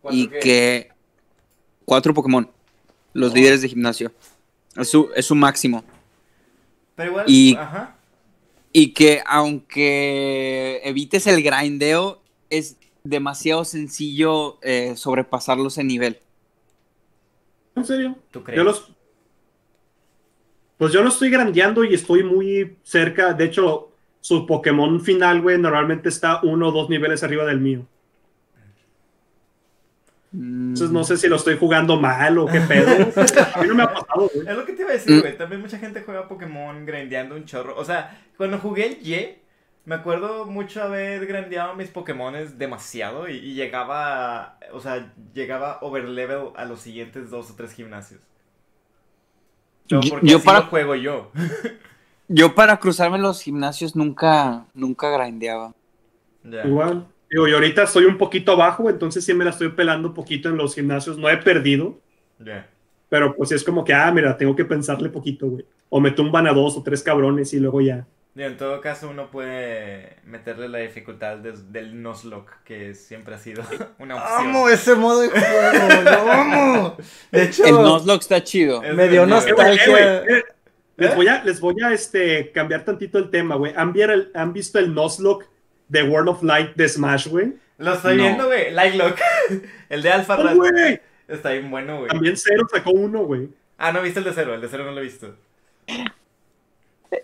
[0.00, 0.38] ¿Cuánto Y qué?
[0.40, 0.88] que
[1.84, 2.50] cuatro Pokémon,
[3.12, 3.34] los Oh.
[3.34, 4.12] líderes de gimnasio.
[4.76, 5.84] Es su, es su máximo.
[6.96, 7.96] Pero igual, y- ajá.
[8.72, 12.20] Y que aunque evites el grindeo,
[12.50, 16.18] es demasiado sencillo eh, sobrepasarlo ese nivel.
[17.76, 18.16] ¿En serio?
[18.30, 18.56] ¿Tú crees?
[18.56, 18.90] Yo los.
[20.78, 23.32] Pues yo lo estoy grandeando y estoy muy cerca.
[23.32, 27.86] De hecho, su Pokémon final, güey, normalmente está uno o dos niveles arriba del mío.
[30.34, 32.90] Entonces no sé si lo estoy jugando mal o qué pedo.
[33.54, 34.48] A mí no me ha pasado, güey.
[34.48, 34.96] Es lo que te iba a Mm.
[34.96, 35.38] decir, güey.
[35.38, 37.76] También mucha gente juega Pokémon grandeando un chorro.
[37.76, 39.36] O sea, cuando jugué el Y,
[39.84, 46.48] me acuerdo mucho haber grandeado mis Pokémones demasiado y, y llegaba, o sea, llegaba overlevel
[46.56, 48.20] a los siguientes dos o tres gimnasios.
[49.86, 51.30] Yo, Yo- porque yo así para- lo juego yo.
[52.28, 55.74] Yo para cruzarme los gimnasios nunca, nunca grindeaba.
[56.42, 56.64] Ya.
[56.66, 57.06] Igual.
[57.30, 60.48] Digo, y ahorita estoy un poquito abajo, entonces sí me la estoy pelando un poquito
[60.48, 61.18] en los gimnasios.
[61.18, 61.98] No he perdido,
[62.38, 62.68] Ya.
[63.08, 65.64] pero pues es como que, ah, mira, tengo que pensarle poquito, güey.
[65.88, 68.06] O me tumban a dos o tres cabrones y luego ya.
[68.34, 73.38] Digo, en todo caso, uno puede meterle la dificultad des- del Nuzlocke, que siempre ha
[73.38, 73.62] sido
[73.98, 74.48] una opción.
[74.48, 76.96] Amo ese modo de juego, lo amo.
[77.30, 78.82] De hecho, El Nuzlocke está chido.
[78.82, 79.20] Es me dio.
[79.22, 80.22] Eh, eh, nostalgia.
[80.24, 80.42] eh,
[80.96, 83.72] les voy a, les voy a este, cambiar tantito el tema, güey.
[83.76, 83.94] ¿Han,
[84.34, 85.46] ¿Han visto el Nuzlocke
[85.94, 87.54] de World of Light de Smash, güey?
[87.78, 88.22] Lo estoy No.
[88.24, 88.72] viendo, güey.
[88.72, 89.18] Lightlock.
[89.88, 91.00] El de Alpha ¡Oh, güey!
[91.26, 92.08] Está bien bueno, güey.
[92.08, 93.48] También Cero sacó uno, güey.
[93.78, 94.54] Ah, no viste el de cero.
[94.54, 95.34] El de cero no lo he visto.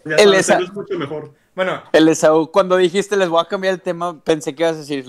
[0.05, 1.33] Ya El esa- Cero es mucho mejor.
[1.55, 4.79] Bueno, El Esaú, cuando dijiste les voy a cambiar el tema, pensé que ibas a
[4.81, 5.05] decir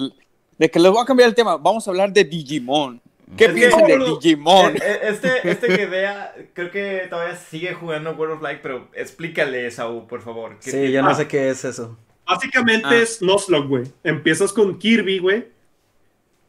[0.57, 1.57] de que les voy a cambiar el tema.
[1.57, 3.01] Vamos a hablar de Digimon.
[3.37, 3.97] ¿Qué Es que- de.
[4.21, 4.75] Digimon?
[4.75, 8.87] eh, eh, este, este que vea, creo que todavía sigue jugando World of Light, pero
[8.93, 10.57] explícale, Saúl, por favor.
[10.63, 11.15] ¿Qué- Sí, yo no Ah.
[11.15, 11.97] sé qué es eso.
[12.35, 12.97] Básicamente Ah.
[12.97, 13.83] es Nuzlocke, güey.
[14.03, 15.47] Empiezas con Kirby, güey.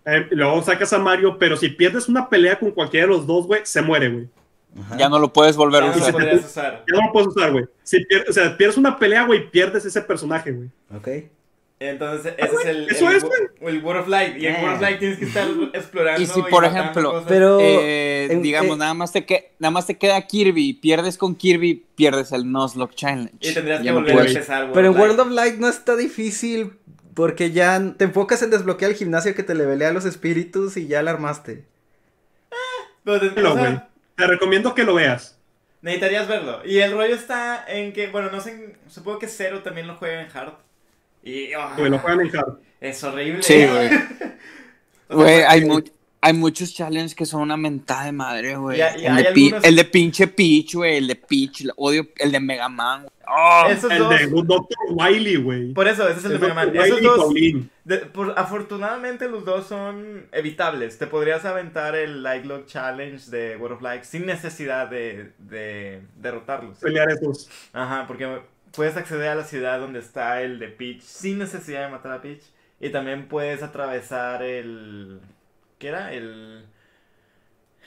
[0.05, 3.26] Eh, y luego sacas a Mario, pero si pierdes una pelea con cualquiera de los
[3.26, 4.28] dos, güey, se muere, güey.
[4.80, 4.97] Ajá.
[4.97, 6.14] Ya no lo puedes volver a usar.
[6.35, 6.85] usar.
[6.91, 7.66] Ya no lo puedes usar, güey.
[7.83, 10.68] Si pier- o sea, pierdes una pelea, güey, pierdes ese personaje, güey.
[10.97, 11.09] Ok.
[11.91, 14.37] Entonces, ese es el, eso el, es, wo- el World of Light.
[14.39, 14.59] Y en Eh.
[14.62, 16.22] World of Light tienes que estar explorando.
[16.22, 17.24] Y si, por ejemplo.
[17.28, 21.18] Pero, Eh, en- digamos, eh, nada, más te que, nada más te queda Kirby pierdes
[21.18, 23.33] con Kirby, pierdes el Nuzlocke Challenge.
[23.41, 24.70] Y tendrías Ya que no volver a empezar.
[24.72, 26.72] Pero en World of Light no está difícil
[27.14, 31.03] porque ya te enfocas en desbloquear el gimnasio que te levelea los espíritus y ya
[31.03, 31.64] la armaste.
[33.05, 33.80] Pero te- Velo, o sea, güey.
[34.16, 35.39] Te recomiendo que lo veas.
[35.80, 36.61] Necesitarías verlo.
[36.64, 39.97] Y el rollo está en que, bueno, no sé, en- supongo que Zero también lo
[39.97, 40.53] juega en Hard.
[41.23, 42.55] Y Güey, lo juegan en hard.
[42.81, 43.43] es horrible.
[43.43, 43.91] Sí, güey.
[45.09, 45.83] Güey, hay, mu-
[46.20, 48.81] hay muchos challenges que son una mentada de madre, güey.
[48.81, 50.97] El, de Pi- algunos- el de pinche Peach, güey.
[50.97, 51.64] El de Peach.
[51.77, 52.09] odio.
[52.16, 53.03] El de Mega Man.
[53.03, 53.12] güey.
[53.35, 53.64] ¡Oh!
[53.70, 54.11] Esos El dos.
[54.11, 54.66] de Dr.
[54.91, 55.73] Wily, güey.
[55.73, 56.77] Por eso, ese es el de El Mega Man.
[56.77, 57.35] Esos dos.
[57.85, 60.99] De- por- afortunadamente, los dos son evitables.
[60.99, 66.01] Te podrías aventar el Light Lock Challenge de World of Light sin necesidad de, de
[66.16, 66.79] derrotarlos.
[66.79, 67.49] Pelear esos.
[67.73, 68.41] Ajá, porque
[68.75, 72.20] puedes acceder a la ciudad donde está el de Peach sin necesidad de matar a
[72.23, 72.43] Peach.
[72.81, 75.20] Y también puedes atravesar el.
[75.79, 76.12] ¿Qué era?
[76.12, 76.66] El.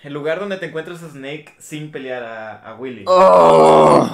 [0.03, 3.05] El lugar donde te encuentras a Snake sin pelear a, a Willy.
[3.07, 4.07] ¡Oh!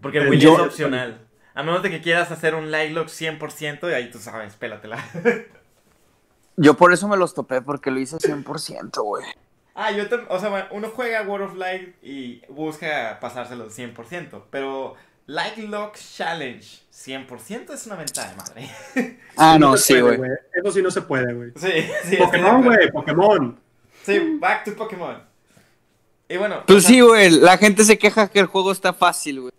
[0.00, 1.26] Porque El Willy yo- es opcional.
[1.54, 5.04] A menos de que quieras hacer un Lightlock 100% y ahí tú sabes, pélatela.
[6.56, 9.24] Yo por eso me los topé, porque lo hice 100%, güey.
[9.74, 10.28] ah, yo también.
[10.30, 14.42] O sea, bueno, uno juega World of Light y busca pasárselo 100%.
[14.50, 14.94] Pero
[15.26, 19.18] Lightlock Challenge 100% es una ventaja de madre.
[19.36, 20.18] Ah, no, sí, güey.
[20.54, 21.50] Eso sí no se puede, güey.
[21.56, 21.68] sí,
[22.08, 22.16] sí.
[22.16, 23.58] Pokémon, güey, Pokémon.
[24.04, 25.22] Sí, back to Pokémon.
[26.28, 26.58] Y bueno.
[26.58, 27.30] o Pues sea, sí, güey.
[27.30, 29.52] La gente se queja que el juego está fácil, güey.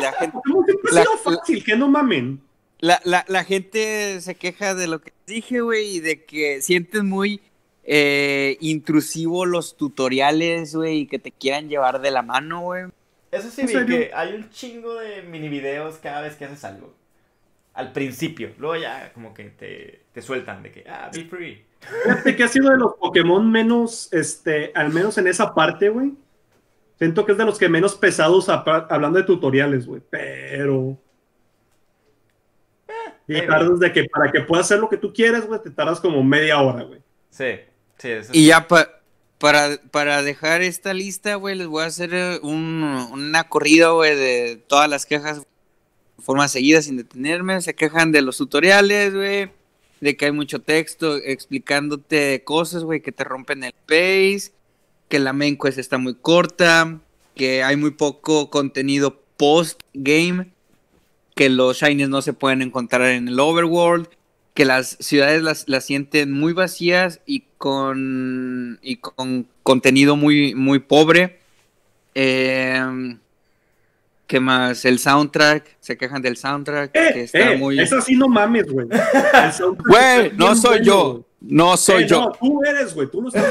[0.00, 2.40] La gente, Pokémon siempre ha La- sido fácil, que no mamen.
[2.80, 7.08] la, la, la gente se queja de lo que dije, güey, y de que sienten
[7.08, 7.40] muy
[7.84, 12.84] eh, intrusivo los tutoriales, güey, y que te quieran llevar de la mano, güey.
[13.36, 13.96] Eso sí, ¿En vi serio?
[13.98, 16.94] que hay un chingo de mini videos cada vez que haces algo.
[17.74, 18.52] Al principio.
[18.58, 21.64] Luego ya como que te, te sueltan de que, ah, be free.
[22.04, 26.12] Fíjate que ha sido de los Pokémon menos, este, al menos en esa parte, güey.
[26.98, 30.00] Siento que es de los que menos pesados hablando de tutoriales, güey.
[30.08, 30.98] Pero.
[33.28, 35.70] Y eh, tardas de que para que puedas hacer lo que tú quieres, güey, te
[35.70, 37.00] tardas como media hora, güey.
[37.28, 37.60] Sí,
[37.98, 38.88] sí, eso Y ya pa-
[39.38, 42.82] para, para dejar esta lista, güey, les voy a hacer eh, un,
[43.12, 45.46] una corrida, de todas las quejas de
[46.22, 47.60] forma seguida sin detenerme.
[47.60, 49.50] Se quejan de los tutoriales, güey,
[50.00, 54.52] de que hay mucho texto explicándote cosas, güey, que te rompen el pace,
[55.08, 56.98] que la main quest está muy corta,
[57.34, 60.50] que hay muy poco contenido post-game,
[61.34, 64.08] que los shinies no se pueden encontrar en el overworld,
[64.56, 70.78] que las ciudades las, las sienten muy vacías y con, y con contenido muy, muy
[70.78, 71.40] pobre.
[72.14, 72.82] Eh,
[74.26, 74.86] ¿Qué más?
[74.86, 77.78] El soundtrack, se quejan del soundtrack, que Eh, está eh, muy...
[77.78, 78.88] Eso sí no mames, güey.
[79.86, 82.20] Güey, no soy bueno, yo, no soy Eh, yo.
[82.20, 83.08] No, tú eres, güey.
[83.10, 83.44] Tú lo estás.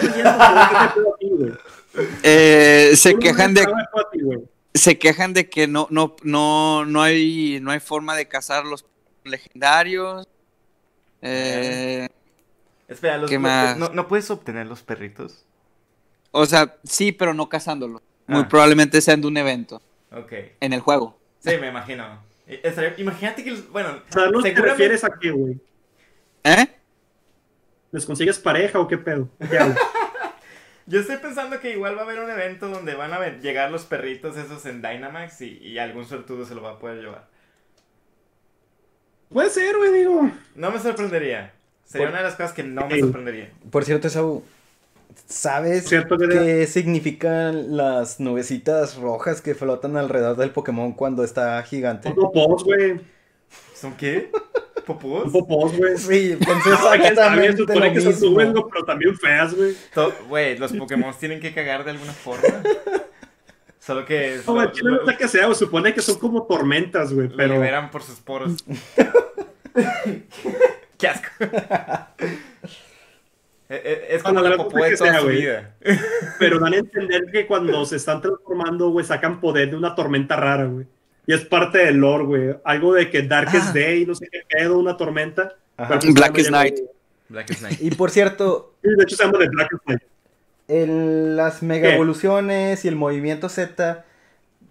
[2.23, 3.65] Eh, se Tú no quejan de,
[4.11, 4.19] ti,
[4.73, 8.85] se quejan de que no, no, no, no hay, no hay forma de cazar los
[9.23, 10.27] legendarios.
[11.28, 12.07] Eh,
[12.88, 13.78] Espera, los, ¿Qué los- más?
[13.78, 15.43] ¿no, ¿no puedes obtener los perritos?
[16.32, 18.01] o sea, sí, pero no cazándolos.
[18.28, 18.47] Muy Ah.
[18.49, 20.34] probablemente sean de un evento Ok.
[20.59, 21.17] en el juego.
[21.39, 22.21] Sí, me imagino.
[22.47, 24.01] Eh, estaría- Imagínate que, los- bueno,
[24.32, 25.57] ¿no te refieres a qué, güey?
[26.43, 26.67] ¿Eh?
[27.91, 29.30] ¿Les consigues pareja o qué pedo?
[29.49, 29.73] ¿Qué hago?
[30.88, 33.71] Yo estoy pensando que igual va a haber un evento donde van a ver- llegar
[33.71, 37.28] los perritos esos en Dynamax y, y algún suertudo se lo va a poder llevar.
[39.32, 40.30] Puede ser, güey, digo.
[40.55, 41.51] No me sorprendería.
[41.86, 43.49] Sería Por- una de las cosas que no me sorprendería.
[43.69, 44.43] Por cierto, Sabu,
[45.28, 51.61] ¿sabes Cierto que- qué significan las nubecitas rojas que flotan alrededor del Pokémon cuando está
[51.63, 52.09] gigante?
[52.09, 52.99] Un popós, güey.
[53.76, 54.32] ¿Son qué?
[54.86, 55.32] ¿Popós?
[55.32, 55.97] Popós, güey.
[55.97, 58.32] Sí, pensé No, que exactamente se supone lo que son mismo.
[58.34, 59.76] güey, pero también feas, güey.
[60.30, 62.43] Güey, los Pokémon tienen que cagar de alguna forma.
[63.86, 65.55] Solo que No, lo, güey, sé qué sea, güey.
[65.57, 67.53] Supone que son como tormentas, güey, lo pero...
[67.55, 68.63] liberan por sus poros.
[70.97, 71.27] Qué asco.
[71.39, 72.38] Eh,
[73.69, 75.38] eh, Es como Bueno, la popó de que toda sea, su güey.
[75.41, 75.75] vida.
[76.39, 80.36] Pero dan a entender que cuando se están transformando, güey, sacan poder de una tormenta
[80.36, 80.86] rara, güey.
[81.27, 82.55] Y es parte del lore, güey.
[82.63, 83.73] Algo de que Darkest Ah.
[83.73, 85.55] Day, no sé qué pedo, una tormenta.
[85.75, 86.75] Pues Blackest Night.
[86.75, 86.91] llegó.
[87.27, 87.79] Black is Night.
[87.81, 90.01] Y por cierto, Sí, de hecho se llama de Blackest Night.
[90.68, 91.95] El- las mega ¿Qué?
[91.95, 94.03] evoluciones y el movimiento Z,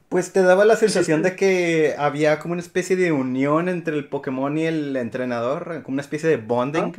[0.09, 4.09] pues te daba la sensación de que había como una especie de unión entre el
[4.09, 6.93] Pokémon y el entrenador, como una especie de bonding.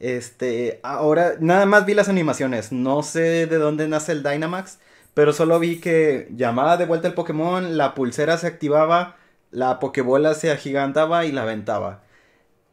[0.00, 4.78] Este, ahora nada más vi las animaciones, no sé de dónde nace el Dynamax,
[5.14, 9.16] pero solo vi que llamaba de vuelta el Pokémon, la pulsera se activaba,
[9.52, 12.02] la Pokébola se agigantaba y la aventaba.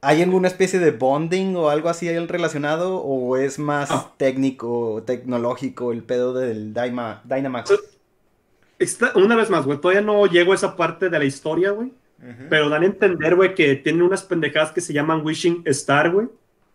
[0.02, 2.98] ¿Hay alguna especie de bonding o algo así relacionado?
[3.02, 4.14] ¿O es más Ah.
[4.18, 7.74] técnico, tecnológico el pedo del Dyma- Dynamax?
[8.78, 11.92] Está- una vez más, güey, todavía no llego a esa parte de la historia, güey.
[12.50, 16.28] Pero dan a entender, güey, que tienen unas pendejadas que se llaman Wishing Star, güey.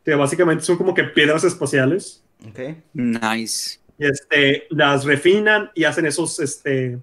[0.03, 2.23] Que básicamente son como que piedras espaciales.
[2.49, 2.77] Ok.
[2.95, 3.79] Nice.
[3.99, 6.99] Y este, las refinan y hacen esos, este,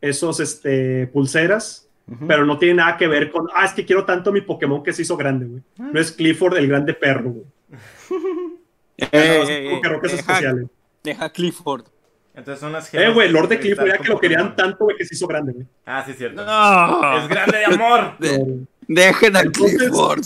[0.00, 1.83] esos, este, pulseras.
[2.28, 4.92] Pero no tiene nada que ver con, ah, es que quiero tanto mi Pokémon que
[4.92, 5.62] se hizo grande, güey.
[5.78, 7.46] No es Clifford el grande perro, güey.
[8.96, 9.42] Eh, eh,
[9.74, 10.54] eh, deja,
[11.02, 11.84] deja Clifford.
[12.32, 15.04] Entonces son las Eh, güey, Lord de Clifford, ya que lo querían tanto, güey, que
[15.04, 15.66] se hizo grande, güey.
[15.84, 16.44] Ah, sí, es cierto.
[16.44, 17.18] No.
[17.18, 18.16] Es grande de amor.
[18.20, 20.24] De- dejen a Entonces- Clifford.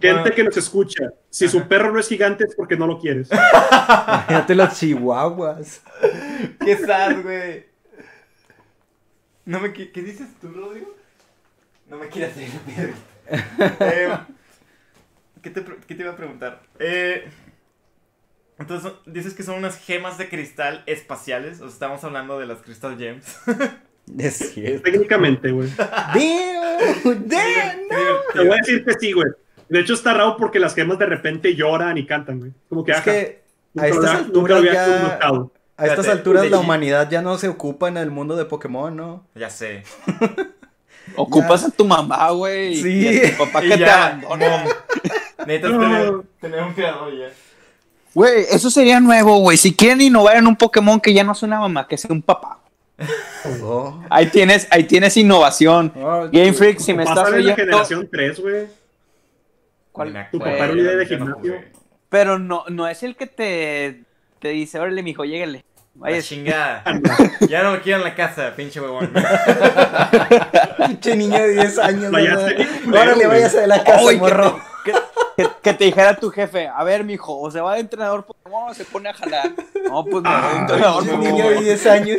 [0.00, 3.28] Gente que nos escucha, si su perro no es gigante es porque no lo quieres.
[3.32, 5.82] Imagínate los chihuahuas.
[6.64, 7.64] Qué sad, güey.
[9.46, 10.94] No me qui- ¿Qué dices tú, Rodrigo?
[11.88, 12.92] No me quieras hacer
[13.80, 14.08] eh,
[15.42, 16.62] ¿qué, te, qué te iba a preguntar?
[16.78, 17.28] Eh,
[18.58, 21.60] entonces, dices que son unas gemas de cristal espaciales.
[21.60, 23.36] O sea, estamos hablando de las Crystal Gems.
[24.18, 24.82] Es cierto.
[24.84, 25.68] Técnicamente, güey.
[25.76, 27.80] Damn, damn,
[28.32, 29.26] Te voy a decir que sí, güey.
[29.68, 32.52] De hecho, está raro porque las gemas de repente lloran y cantan, güey.
[32.68, 33.42] Como que, Es ajá, que
[33.76, 34.98] a estas había- alturas había ya...
[35.02, 35.52] notado.
[35.76, 38.94] A estas Espérate, alturas la humanidad ya no se ocupa en el mundo de Pokémon,
[38.94, 39.26] ¿no?
[39.34, 39.82] Ya sé.
[41.14, 41.68] Ocupas Ya.
[41.68, 42.76] a tu mamá, güey.
[42.76, 42.88] Sí.
[43.08, 44.64] Y a tu papá que te abandona.
[45.46, 45.78] Necesitas No.
[45.80, 47.28] tener, tener un creador ya.
[48.14, 49.56] Güey, eso sería nuevo, güey.
[49.58, 52.22] Si quieren innovar en un Pokémon que ya no sea una mamá, que sea un
[52.22, 52.58] papá.
[53.62, 54.02] Oh.
[54.08, 55.92] Ahí tienes, ahí tienes innovación.
[55.96, 57.54] Oh, Game Freak, si me estás en la oyendo.
[57.56, 58.66] generación 3, güey.
[59.92, 60.28] ¿Cuál?
[60.32, 61.54] Tu papá era de gimnasio.
[62.08, 64.02] Pero no, no es el que te,
[64.38, 65.62] te dice, órale, mijo, lléguele.
[65.98, 66.84] La Vaya, chingada.
[67.48, 69.12] Ya no lo quiero en la casa, pinche huevón.
[70.86, 72.12] Pinche niño de 10 años.
[72.12, 73.26] Órale, Güey.
[73.26, 74.60] váyase de la casa, Oye, que, morro.
[74.84, 74.98] te, que-
[75.36, 78.70] que- que te dijera tu jefe, a ver, mijo, o se va de entrenador Pokémon
[78.70, 79.52] o se pone a jalar.
[79.88, 81.22] No, pues me voy de entrenador Pinche no.
[81.22, 82.18] niño de 10 años.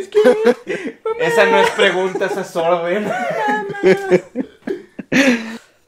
[0.64, 0.98] ¿qué?
[1.20, 3.08] Esa no es pregunta, esa es orden.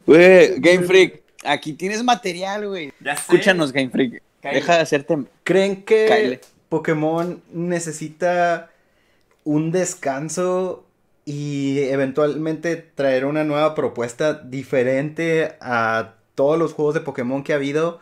[0.07, 2.93] Güey, Game Freak, aquí tienes material, güey.
[3.05, 4.22] Escúchanos, Game Freak.
[4.41, 4.61] Cállate.
[4.61, 5.18] Deja de hacerte.
[5.45, 6.41] ¿Creen que.
[6.71, 8.71] Pokémon necesita
[9.45, 10.87] un descanso
[11.27, 17.57] y eventualmente traer una nueva propuesta diferente a todos los juegos de Pokémon que ha
[17.57, 18.01] habido?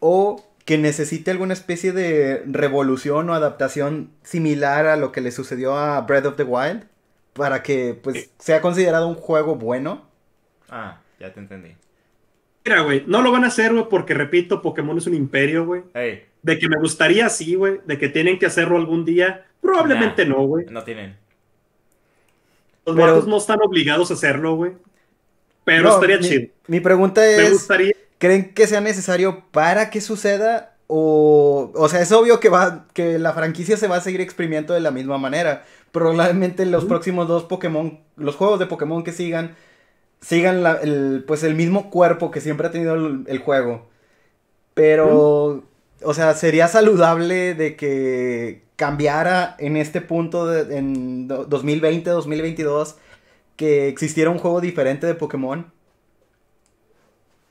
[0.00, 5.76] ¿O que necesite alguna especie de revolución o adaptación similar a lo que le sucedió
[5.78, 6.84] a Breath of the Wild?
[7.32, 10.02] Para que pues sea considerado un juego bueno.
[10.68, 11.74] Ah, ya te entendí.
[12.68, 15.82] Mira, güey, no lo van a hacer, güey, porque repito, Pokémon es un imperio, güey.
[15.94, 17.80] Ey, De que me gustaría, sí, güey.
[17.86, 19.46] De que tienen que hacerlo algún día.
[19.62, 20.66] Probablemente no, güey.
[20.68, 21.16] no tienen.
[22.84, 24.72] Los Pero- vatos no están obligados a hacerlo, güey.
[25.64, 26.48] Pero No, estaría mi, chido.
[26.66, 27.52] Mi pregunta Me es...
[27.52, 27.92] gustaría.
[28.18, 30.74] ¿Creen que sea necesario para que suceda?
[30.88, 34.74] O, o sea, es obvio que, va, que la franquicia se va a seguir exprimiendo
[34.74, 35.64] de la misma manera.
[35.92, 39.54] Probablemente los próximos dos Pokémon, los juegos de Pokémon que sigan,
[40.20, 43.88] sigan la- el, pues el mismo cuerpo que siempre ha tenido el, el juego.
[44.74, 45.64] Pero,
[46.02, 52.96] o sea, sería saludable de que cambiara en este punto, de- en do- 2020, 2022,
[53.56, 55.66] que existiera un juego diferente de Pokémon.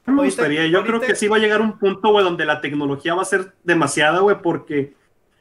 [0.06, 0.68] No me gustaría.
[0.68, 3.26] Yo creo que sí va a llegar un punto, güey, donde la tecnología va a
[3.26, 4.94] ser demasiada, güey, porque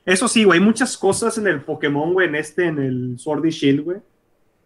[0.04, 3.44] Eso sí, güey, hay muchas cosas en el Pokémon, güey, en este, en el Sword
[3.46, 3.98] y Shield, güey,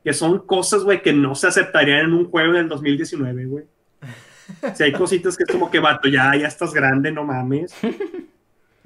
[0.05, 3.65] que son cosas, güey, que no se aceptarían en un juego en el 2019, güey.
[4.75, 7.75] Si hay cositas que es como que, vato, ya, ya estás grande, no mames.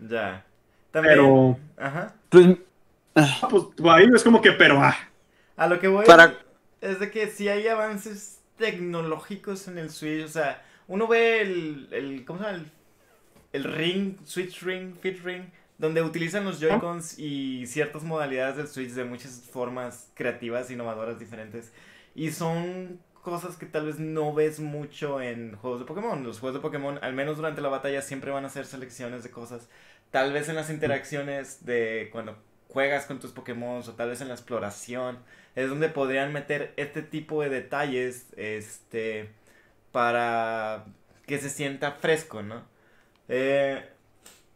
[0.08, 0.44] Ya.
[0.90, 1.14] También.
[1.14, 2.14] Pero, Ajá.
[2.28, 2.58] Pues,
[3.14, 4.96] ah, pues ahí es como que, pero, ah,
[5.56, 6.34] A lo que voy Para-
[6.80, 11.88] es de que si hay avances tecnológicos en el Switch, o sea, uno ve el,
[11.92, 12.58] el ¿cómo se llama?
[12.58, 15.44] El, el ring, Switch Ring, Fit Ring,
[15.79, 21.72] donde utilizan los Joy-Cons y ciertas modalidades del Switch de muchas formas creativas, innovadoras, diferentes.
[22.14, 26.22] Y son cosas que tal vez no ves mucho en juegos de Pokémon.
[26.22, 29.31] Los juegos de Pokémon, al menos durante la batalla, siempre van a hacer selecciones de
[29.31, 29.68] cosas.
[30.11, 32.37] Tal vez en las interacciones de cuando
[32.68, 35.18] juegas con tus Pokémon o tal vez en la exploración
[35.55, 39.31] es donde podrían meter este tipo de detalles este
[39.93, 40.85] para
[41.27, 42.64] que se sienta fresco, ¿no?
[43.29, 43.89] Eh,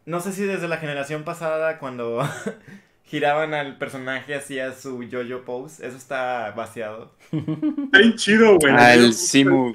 [0.09, 2.19] no sé si desde la generación pasada cuando
[3.05, 7.11] giraban al personaje hacía su yo-yo pose, eso está vaciado.
[7.31, 8.73] está bien chido, güey.
[8.75, 9.71] Ah, el Simu.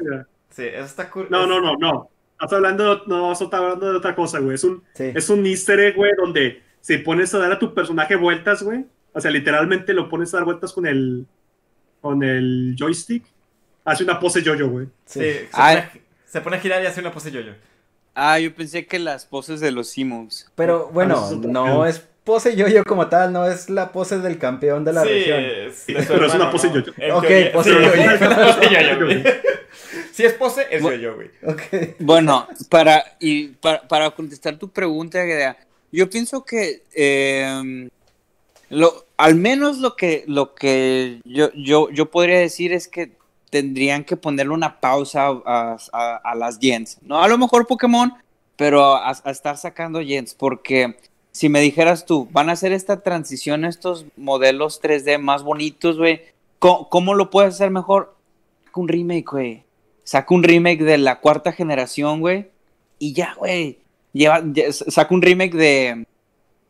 [0.50, 1.28] Sí, eso está cool.
[1.30, 2.10] No, no, no, no.
[2.32, 4.54] Estás hablando, no, estás hablando de otra cosa, güey.
[4.56, 5.12] Es un, Sí.
[5.14, 8.84] es un easter egg, güey, donde si pones a dar a tu personaje vueltas, güey,
[9.12, 11.26] o sea, literalmente lo pones a dar vueltas con el,
[12.00, 13.24] con el joystick,
[13.84, 14.86] hace una pose yo-yo, güey.
[15.06, 15.26] Sí, Sí.
[15.30, 15.68] se, Ah.
[15.70, 15.92] pone a,
[16.26, 17.52] se pone a girar y hace una pose yo-yo.
[18.14, 20.46] Ah, yo pensé que las poses de los Simus.
[20.54, 24.38] Pero bueno, Ah, otro no es pose yo-yo como tal, no es la pose del
[24.38, 25.40] campeón de la sí, región.
[25.44, 26.74] es Sí, de pero es una pose ¿no?
[26.76, 26.92] yo-yo.
[26.96, 29.30] En Ok, teoría- pose yo-yo.
[30.12, 31.28] Si es pose, es yo-yo, güey.
[31.44, 31.96] Ok.
[31.98, 35.18] Bueno, para, y para, para contestar tu pregunta,
[35.90, 37.88] yo pienso que eh,
[38.70, 43.10] lo, al menos lo que, lo que yo, yo, yo podría decir es que
[43.54, 46.98] tendrían que ponerle una pausa a, a- a las Gens.
[47.02, 48.12] No a lo mejor Pokémon,
[48.56, 50.96] pero a, a estar sacando Gens, porque
[51.30, 56.22] si me dijeras tú, van a hacer esta transición, estos modelos 3D más bonitos, güey,
[56.58, 58.16] ¿cómo, cómo lo puedes hacer mejor?
[58.64, 59.62] Saca un remake, güey.
[60.02, 62.48] Saca un remake de la cuarta generación, güey.
[62.98, 63.78] Y ya, güey.
[64.12, 66.06] Lleva, ya- saca un remake de.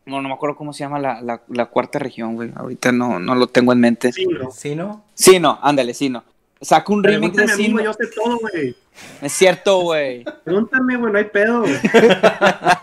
[0.06, 2.50] No, no me acuerdo cómo se llama la, la- la cuarta región, güey.
[2.54, 4.12] Ahorita no, no lo tengo en mente.
[4.12, 4.50] Sí, no.
[4.50, 5.02] ¿Sí, no?
[5.14, 6.24] Sí, no, ándale, sí, no.
[6.60, 8.76] Saca un remake de yo sé todo, güey.
[9.20, 10.24] Es cierto, güey.
[10.44, 11.64] Pregúntame, güey, no hay pedo.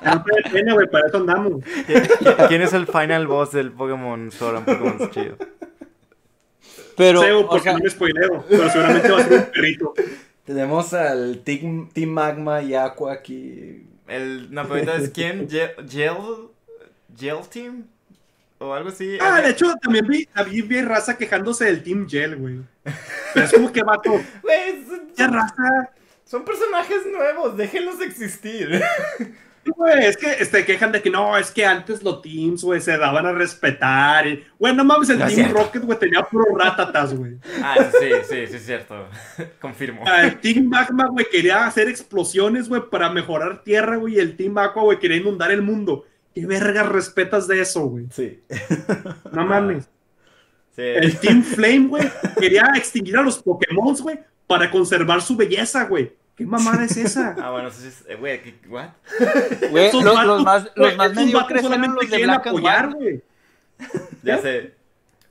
[0.03, 1.63] No da pena, güey, para eso andamos.
[2.47, 5.37] ¿Quién es el final boss del Pokémon Sword and Pokémon Chido?
[6.97, 9.93] Pero, Sé, o porque sea, no me spoileo, pero seguramente va a ser un perrito.
[10.43, 13.87] Tenemos al Team, Team Magma y Aqua aquí.
[14.07, 15.47] El Napolita es quién?
[15.49, 15.71] Gel,
[17.15, 17.85] Gel Team
[18.61, 19.17] o algo así.
[19.19, 22.59] Ah, de hecho, también vi, también vi raza quejándose del Team Gel, güey.
[23.33, 24.11] Pero es como que, vato,
[24.43, 25.89] Güey, son, ya raza.
[26.25, 28.81] son personajes nuevos, déjenlos existir.
[29.63, 32.97] Güey, es que este, quejan de que no, es que antes los teams, güey, se
[32.97, 34.25] daban a respetar.
[34.25, 35.53] y- Güey, no mames, el No Team cierto.
[35.59, 37.37] Rocket, güey, tenía puro ratatas, güey.
[37.61, 39.07] Ah, sí, sí, sí, es cierto.
[39.61, 40.03] Confirmo.
[40.07, 44.35] Ah, El Team Magma, güey, quería hacer explosiones, güey, para mejorar tierra, güey, y el
[44.35, 46.07] Team Aqua, güey, quería inundar el mundo.
[46.33, 48.05] ¿Qué vergas respetas de eso, güey?
[48.11, 48.39] Sí.
[49.31, 49.85] No mames.
[50.75, 50.81] Sí.
[50.83, 52.09] El Team Flame, güey,
[52.39, 56.13] quería extinguir a los Pokémon, güey, para conservar su belleza, güey.
[56.35, 57.35] ¿Qué mamada es esa?
[57.41, 58.05] Ah, bueno, eso sí es.
[58.07, 58.87] eh, Güey, ¿qué- ¿what?
[59.69, 62.97] güey, los, vatos, los más, los más mediocres eran solamente los de and apoyar, White.
[62.97, 63.21] güey.
[64.23, 64.41] Ya ¿Qué?
[64.41, 64.73] sé.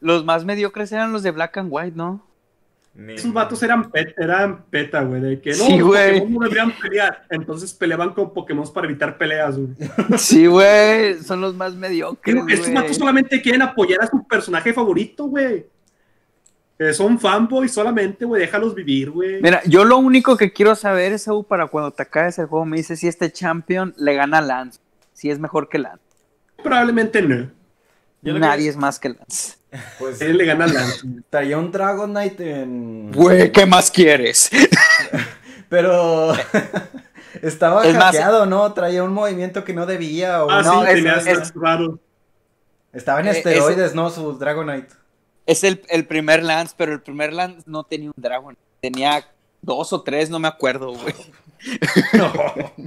[0.01, 2.25] Los más mediocres eran los de Black and White, ¿no?
[2.93, 6.19] Ni- Esos vatos eran, pet- eran peta, güey, de que no, Sí, los güey.
[6.21, 7.25] Pokémon no deberían pelear.
[7.31, 9.69] Entonces peleaban con Pokémon para evitar peleas, güey.
[10.19, 14.73] Sí, güey, son los más mediocres, Pero estos vatos solamente quieren apoyar a su personaje
[14.73, 15.67] favorito, güey.
[16.77, 19.41] Que son fanboys solamente, güey, déjalos vivir, güey.
[19.43, 22.79] Mira, yo lo único que quiero saber es, para cuando te acabes el juego, me
[22.79, 24.81] dices si este champion le gana a Lance.
[25.13, 26.03] Si es mejor que Lance.
[26.63, 27.51] Probablemente no.
[28.23, 29.60] Yo Nadie que- es más que Lance.
[29.99, 31.07] Pues Él le gana a Lance.
[31.31, 33.13] traía un Dragonite en.
[33.13, 34.51] Güey, ¿qué más quieres?
[35.69, 36.33] Pero.
[37.43, 38.73] Estaba Es más- hackeado, ¿no?
[38.73, 40.45] Traía un movimiento que no debía.
[40.45, 41.99] O Ah, no, sí, es- tenía es- raros.
[42.93, 44.11] Estaba en Eh, esteroides, ¿no?
[44.11, 44.89] Su Dragonite.
[45.47, 48.57] Es el, el primer Lance, pero el primer Lance no tenía un Dragon.
[48.81, 49.25] Tenía
[49.63, 51.15] dos o tres, no me acuerdo, güey.
[52.15, 52.33] No,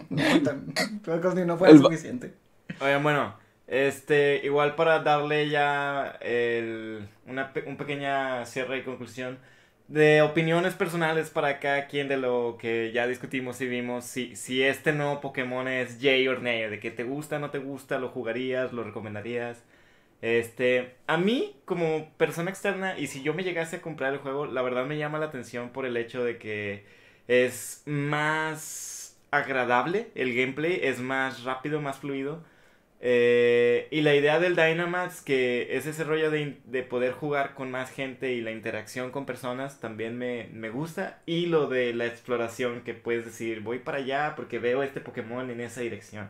[0.10, 2.34] no, ni no fue El- suficiente.
[2.82, 3.34] Oigan, bueno,
[3.68, 9.40] este, igual para darle ya el, una un pequeña cierre y conclusión
[9.88, 14.64] de opiniones personales para cada quien de lo que ya discutimos y vimos, si, si
[14.64, 18.10] este nuevo Pokémon es Yay or Nay, de que te gusta, no te gusta, lo
[18.10, 19.64] jugarías, lo recomendarías.
[20.22, 24.46] Este, a mí como persona externa y si yo me llegase a comprar el juego,
[24.46, 26.86] la verdad me llama la atención por el hecho de que
[27.28, 32.44] es más agradable el gameplay, es más rápido, más fluido.
[33.06, 37.70] Eh, y la idea del Dynamax, que es ese rollo de, de, poder jugar con
[37.70, 41.20] más gente y la interacción con personas, también me, me, gusta.
[41.26, 45.50] Y lo de la exploración, que puedes decir, voy para allá porque veo este Pokémon
[45.50, 46.30] en esa dirección.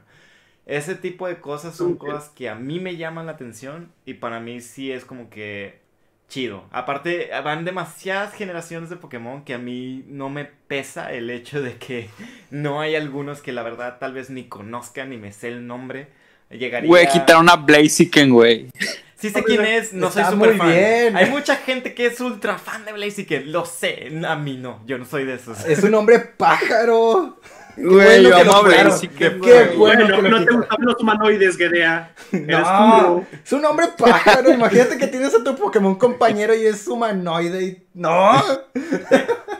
[0.65, 4.39] Ese tipo de cosas son cosas que a mí me llaman la atención y para
[4.39, 5.79] mí sí es como que
[6.27, 6.65] chido.
[6.71, 11.77] Aparte, van demasiadas generaciones de Pokémon que a mí no me pesa el hecho de
[11.77, 12.09] que
[12.49, 16.22] no hay algunos que la verdad tal vez ni conozcan ni me sé el nombre.
[16.57, 16.87] Llegaría...
[16.87, 18.69] Güey, quitaron a Blaziken, güey.
[19.17, 20.69] Sí sé quién es, no soy súper fan.
[20.69, 21.15] Bien.
[21.15, 24.97] Hay mucha gente que es ultra fan de Blaziken, lo sé, a mí no, yo
[24.97, 25.63] no soy de esos.
[25.65, 27.39] Es un hombre pájaro.
[27.75, 29.41] Güey, yo amo a Blaziken.
[29.41, 32.13] Qué bueno, no, no te gustan los humanoides, Gedea.
[32.31, 34.51] No, es un hombre pájaro.
[34.51, 37.63] Imagínate que tienes a tu Pokémon compañero y es humanoide.
[37.63, 37.83] Y...
[37.95, 38.43] No.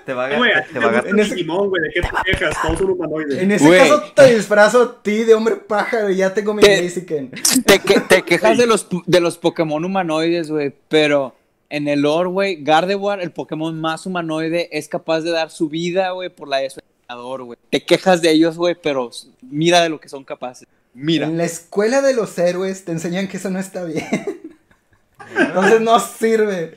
[0.06, 0.68] Te va a ganar.
[0.72, 1.08] Te va a ganar.
[1.08, 2.62] En ese, Digimon, güey, ¿de qué te quejas?
[2.62, 3.42] Todos son humanoides.
[3.42, 7.32] En ese caso te disfrazo a ti de hombre pájaro y ya tengo mi Blaziken.
[7.66, 11.36] Te, que, te quejas de los, de los Pokémon humanoides, güey, pero
[11.70, 16.12] en el lore, güey, Gardevoir, el Pokémon más humanoide, es capaz de dar su vida,
[16.12, 17.58] güey, por la de su entrenador, güey.
[17.70, 19.10] Te quejas de ellos, güey, pero
[19.42, 20.68] mira de lo que son capaces.
[20.94, 21.26] Mira.
[21.26, 24.06] En la escuela de los héroes te enseñan que eso no está bien.
[25.38, 26.74] Entonces no sirve.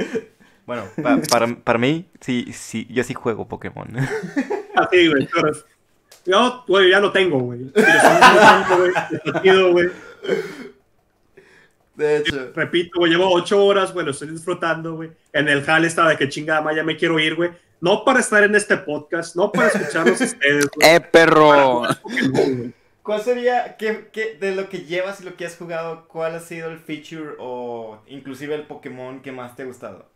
[0.67, 3.87] Bueno, pa para, para mí, sí, sí, yo sí juego Pokémon.
[4.75, 5.29] Así, güey.
[6.27, 7.71] Yo, güey, ya lo tengo, güey.
[9.73, 9.91] güey.
[11.95, 12.53] De hecho.
[12.53, 15.11] Repito, güey, llevo ocho horas, güey, lo estoy disfrutando, güey.
[15.33, 17.51] En el hall estaba de que chingada, ya me quiero ir, güey.
[17.81, 20.97] No para estar en este podcast, no para escucharlos ustedes, güey.
[20.97, 21.83] ¡Eh, perro!
[23.03, 26.41] ¿Cuál sería, qué, qué, de lo que llevas y lo que has jugado, cuál ha
[26.41, 30.16] sido el feature o inclusive el Pokémon que más te ha gustado?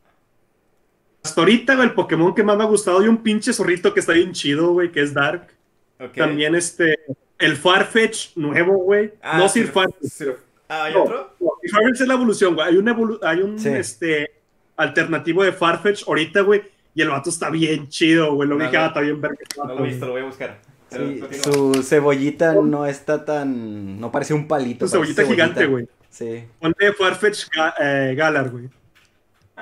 [1.22, 4.00] Hasta ahorita, güey, el Pokémon que más me ha gustado y un pinche zorrito que
[4.00, 5.48] está bien chido, güey, que es Dark.
[5.96, 6.14] Okay.
[6.14, 6.98] También este,
[7.38, 9.12] el Farfetch nuevo, güey.
[9.22, 10.36] Ah, no Sir Farfetch.
[10.68, 11.34] Ah, ¿hay no, otro?
[11.40, 12.68] No, Farfetch es la evolución, güey.
[12.68, 13.68] Hay un, evolu hay un sí.
[13.68, 14.30] este,
[14.76, 16.62] alternativo de Farfetch ahorita, güey.
[16.94, 18.48] Y el vato está bien chido, güey.
[18.48, 19.38] Lo vi que ah, está bien verga.
[19.58, 20.58] No lo he visto, lo voy a buscar.
[20.90, 24.00] Sí, su cebollita no está tan.
[24.00, 24.86] No parece un palito.
[24.86, 25.44] Su cebollita, cebollita.
[25.44, 25.88] gigante, güey.
[26.08, 26.44] Sí.
[26.58, 27.46] Ponle Farfetch
[27.80, 28.68] eh, Galar, güey.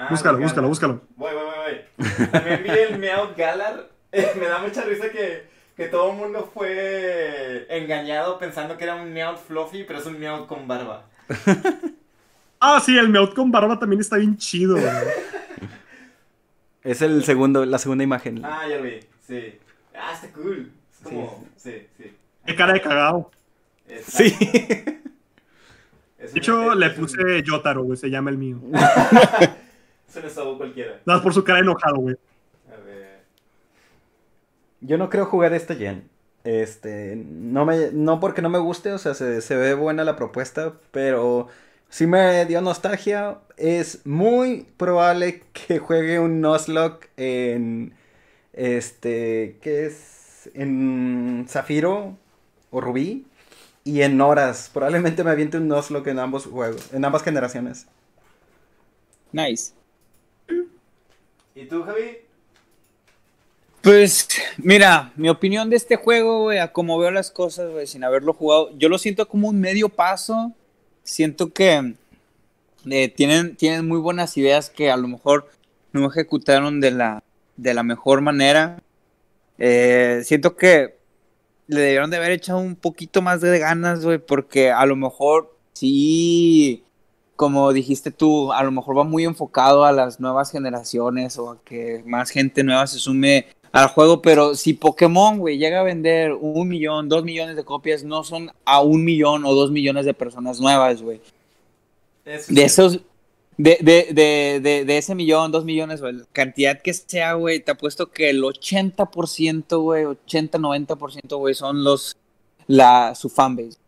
[0.00, 1.00] Ah, búscalo, búscalo, búscalo.
[1.16, 1.54] Voy, voy, voy,
[1.96, 2.26] voy.
[2.28, 3.88] También vi el Meow Galar.
[4.12, 9.12] me da mucha risa que, que todo el mundo fue engañado pensando que era un
[9.12, 11.04] Meow Fluffy, pero es un Meow con barba.
[12.60, 14.86] ah, sí, el Meow con barba también está bien chido, güey.
[16.84, 18.40] Es el segundo, la segunda imagen.
[18.44, 19.58] Ah, ya lo vi, sí.
[19.94, 20.70] Ah, está cool.
[20.92, 22.04] Es como, sí, sí.
[22.04, 22.14] sí.
[22.46, 23.30] Qué cara de cagado.
[23.88, 24.16] Exacto.
[24.16, 24.46] Sí.
[26.18, 28.58] De hecho, le puse Yotaro, güey, se llama el mío.
[30.08, 31.00] Se le sabó cualquiera.
[31.04, 32.16] Nada por su cara enojado, güey.
[32.72, 33.24] A ver.
[34.80, 36.08] Yo no creo jugar este gen.
[36.44, 40.16] Este, no me, no porque no me guste, o sea, se, se ve buena la
[40.16, 41.48] propuesta, pero
[41.88, 43.40] sí me dio nostalgia.
[43.56, 47.94] Es muy probable que juegue un Nuzlocke en,
[48.52, 50.50] este, ¿qué es?
[50.54, 52.16] En Zafiro
[52.70, 53.26] o Rubí
[53.84, 54.70] y en horas.
[54.72, 57.88] Probablemente me aviente un Nuzlocke en ambos juegos, en ambas generaciones.
[59.32, 59.77] Nice.
[61.60, 62.18] ¿Y tú, Javi?
[63.82, 64.28] Pues,
[64.58, 68.32] mira, mi opinión de este juego, güey, a como veo las cosas, güey, sin haberlo
[68.32, 70.52] jugado, yo lo siento como un medio paso.
[71.02, 71.94] Siento que
[72.88, 75.50] eh, tienen, tienen muy buenas ideas que a lo mejor
[75.92, 77.24] no ejecutaron de la,
[77.56, 78.80] de la mejor manera.
[79.58, 80.96] Eh, siento que
[81.66, 85.56] le debieron de haber echado un poquito más de ganas, güey, porque a lo mejor
[85.72, 86.84] sí
[87.38, 91.62] como dijiste tú, a lo mejor va muy enfocado a las nuevas generaciones o a
[91.62, 96.32] que más gente nueva se sume al juego, pero si Pokémon, güey, llega a vender
[96.32, 100.14] un millón, dos millones de copias, no son a un millón o dos millones de
[100.14, 101.20] personas nuevas, güey.
[102.24, 103.02] De esos,
[103.56, 107.70] de, de, de, de, de ese millón, dos millones, güey, cantidad que sea, güey, te
[107.70, 112.16] apuesto que el 80%, güey, 80, 90%, güey, son los,
[112.66, 113.78] la, su fanbase.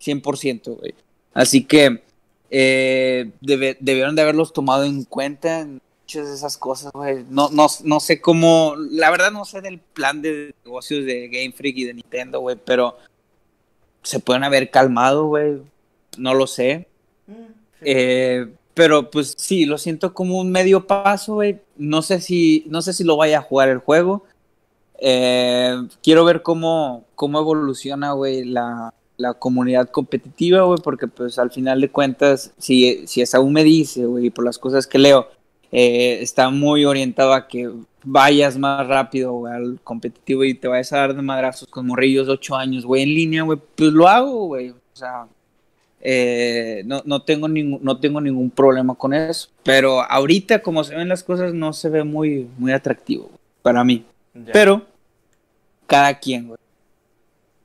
[0.00, 0.94] 100%, güey.
[1.34, 2.02] Así que,
[2.50, 7.24] eh, debe, debieron de haberlos tomado en cuenta en muchas de esas cosas, güey.
[7.28, 11.52] No, no, no sé cómo, la verdad no sé del plan de negocios de Game
[11.52, 12.96] Freak y de Nintendo, güey, pero
[14.02, 15.62] se pueden haber calmado, güey.
[16.18, 16.86] No lo sé.
[17.80, 21.60] Eh, pero pues sí, lo siento como un medio paso, güey.
[21.76, 24.24] No sé si, no sé si lo vaya a jugar el juego.
[24.98, 31.50] Eh, quiero ver cómo, cómo evoluciona, güey, la, la comunidad competitiva, güey, porque pues al
[31.50, 35.28] final de cuentas, si, si es aún me dice, güey, por las cosas que leo,
[35.70, 37.70] eh, está muy orientado a que
[38.02, 42.26] vayas más rápido, güey, al competitivo y te vayas a dar de madrazos con morrillos
[42.26, 45.26] de 8 años, güey, en línea, güey, pues lo hago, güey, o sea,
[46.00, 49.48] eh, no, no, tengo ningún, no tengo ningún problema con eso.
[49.62, 53.82] Pero ahorita, como se ven las cosas, no se ve muy, muy atractivo güey, para
[53.84, 54.04] mí.
[54.34, 54.52] Ya.
[54.52, 54.82] Pero,
[55.86, 56.58] cada quien, güey.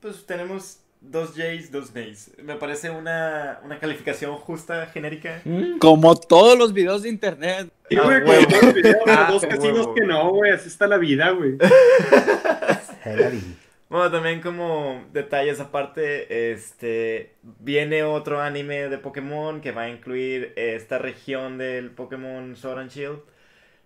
[0.00, 2.32] Pues tenemos dos J's, dos Nays.
[2.42, 5.40] Me parece una, una calificación justa, genérica.
[5.44, 5.78] Mm.
[5.78, 7.70] Como todos los videos de internet.
[7.88, 10.86] Sí, Ah, güey, como todos los videos, Ah, dos casinos que no, güey, así está
[10.86, 11.56] la vida, güey.
[13.88, 20.52] Bueno, también como detalles aparte, este viene otro anime de Pokémon que va a incluir
[20.54, 23.18] esta región del Pokémon Sword and Shield.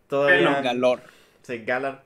[0.06, 1.00] Todavía Galor.
[1.40, 2.02] Sí, Galar.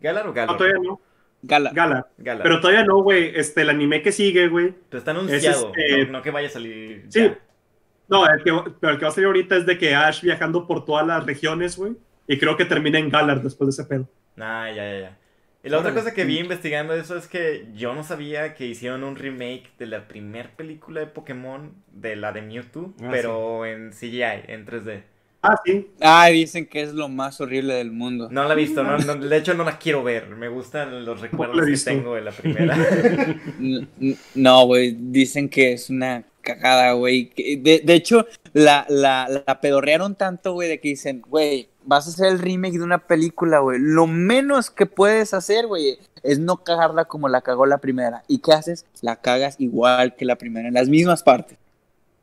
[0.00, 0.50] ¿Galar o Galar?
[0.50, 1.00] No, todavía no.
[1.46, 1.70] Gala.
[2.18, 2.42] Gala.
[2.42, 3.32] Pero todavía no, güey.
[3.34, 4.74] Este, el anime que sigue, güey.
[4.88, 7.04] Pero está anunciado, es, este- no, no que vaya a salir.
[7.08, 7.20] Sí.
[7.20, 7.38] ya.
[8.08, 10.66] No, el que, pero el que va a salir ahorita es de que Ash viajando
[10.66, 11.94] por todas las regiones, güey.
[12.28, 14.08] Y creo que termina en Galar después de ese pedo.
[14.38, 15.18] Ah, ya, ya, ya.
[15.64, 19.02] Y la otra cosa que vi investigando eso es que yo no sabía que hicieron
[19.02, 23.90] un remake de la primera película de Pokémon, de la de Mewtwo, Ah, pero en
[23.90, 25.02] CGI, en 3D.
[25.46, 25.90] Ah, sí.
[26.00, 28.28] Ah, dicen que es lo más horrible del mundo.
[28.30, 30.28] No la he visto, no, no, de hecho no la quiero ver.
[30.36, 32.76] Me gustan los recuerdos que tengo de la primera.
[34.34, 37.32] No, güey, dicen que es una cagada, güey.
[37.36, 42.26] de hecho, la, la, la pedorrearon tanto, güey, de que dicen, güey, vas a hacer
[42.26, 43.78] el remake de una película, güey.
[43.80, 48.22] Lo menos que puedes hacer, güey, es no cagarla como la cagó la primera.
[48.28, 48.84] ¿Y qué haces?
[49.00, 51.58] La cagas igual que la primera, en las mismas partes.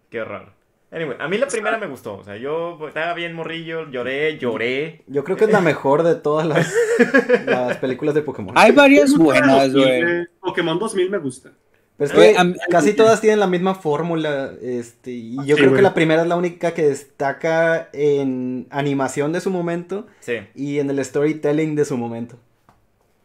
[0.09, 0.53] Qué raro.
[0.93, 2.17] Anyway, a mí la primera me gustó.
[2.17, 5.03] O sea, yo estaba bien morrillo, lloré, lloré.
[5.07, 6.71] Yo creo que es la mejor de todas las,
[7.45, 8.53] las películas de Pokémon.
[8.57, 10.01] Hay varias buenas, 2000, güey.
[10.21, 11.51] eh, Pokémon 2000 me gusta.
[11.97, 14.51] Pero es Güey, que mí- casi todas tienen la misma fórmula.
[14.61, 19.31] Este, y yo Sí, creo que la primera es la única que destaca en animación
[19.31, 22.37] de su momento Sí, y en el storytelling de su momento.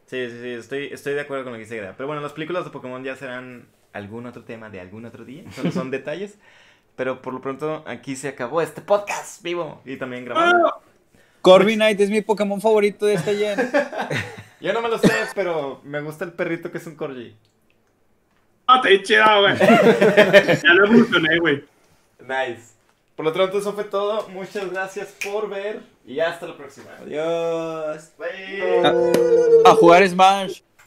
[0.07, 1.83] sí, sí, sí, estoy, estoy de acuerdo con lo que dice.
[1.97, 5.45] Pero bueno, las películas de Pokémon ya serán algún otro tema de algún otro día.
[5.53, 6.39] Solo son detalles.
[6.99, 10.67] Pero por lo pronto aquí se acabó este podcast vivo y también grabado.
[10.67, 10.81] Ah,
[11.43, 13.71] Corviknight es mi Pokémon favorito de este gen.
[14.61, 17.37] Yo no me lo sé, pero me gusta el perrito que es un corgi.
[18.67, 19.57] Ah, te he chido, güey.
[19.59, 21.65] ya lo evolucioné, güey.
[22.19, 22.73] Nice.
[23.15, 24.29] Por lo pronto eso fue todo.
[24.31, 26.91] Muchas gracias por ver y hasta la próxima.
[27.01, 28.11] Adiós.
[28.19, 28.83] Bye.
[29.65, 30.63] A jugar Smash.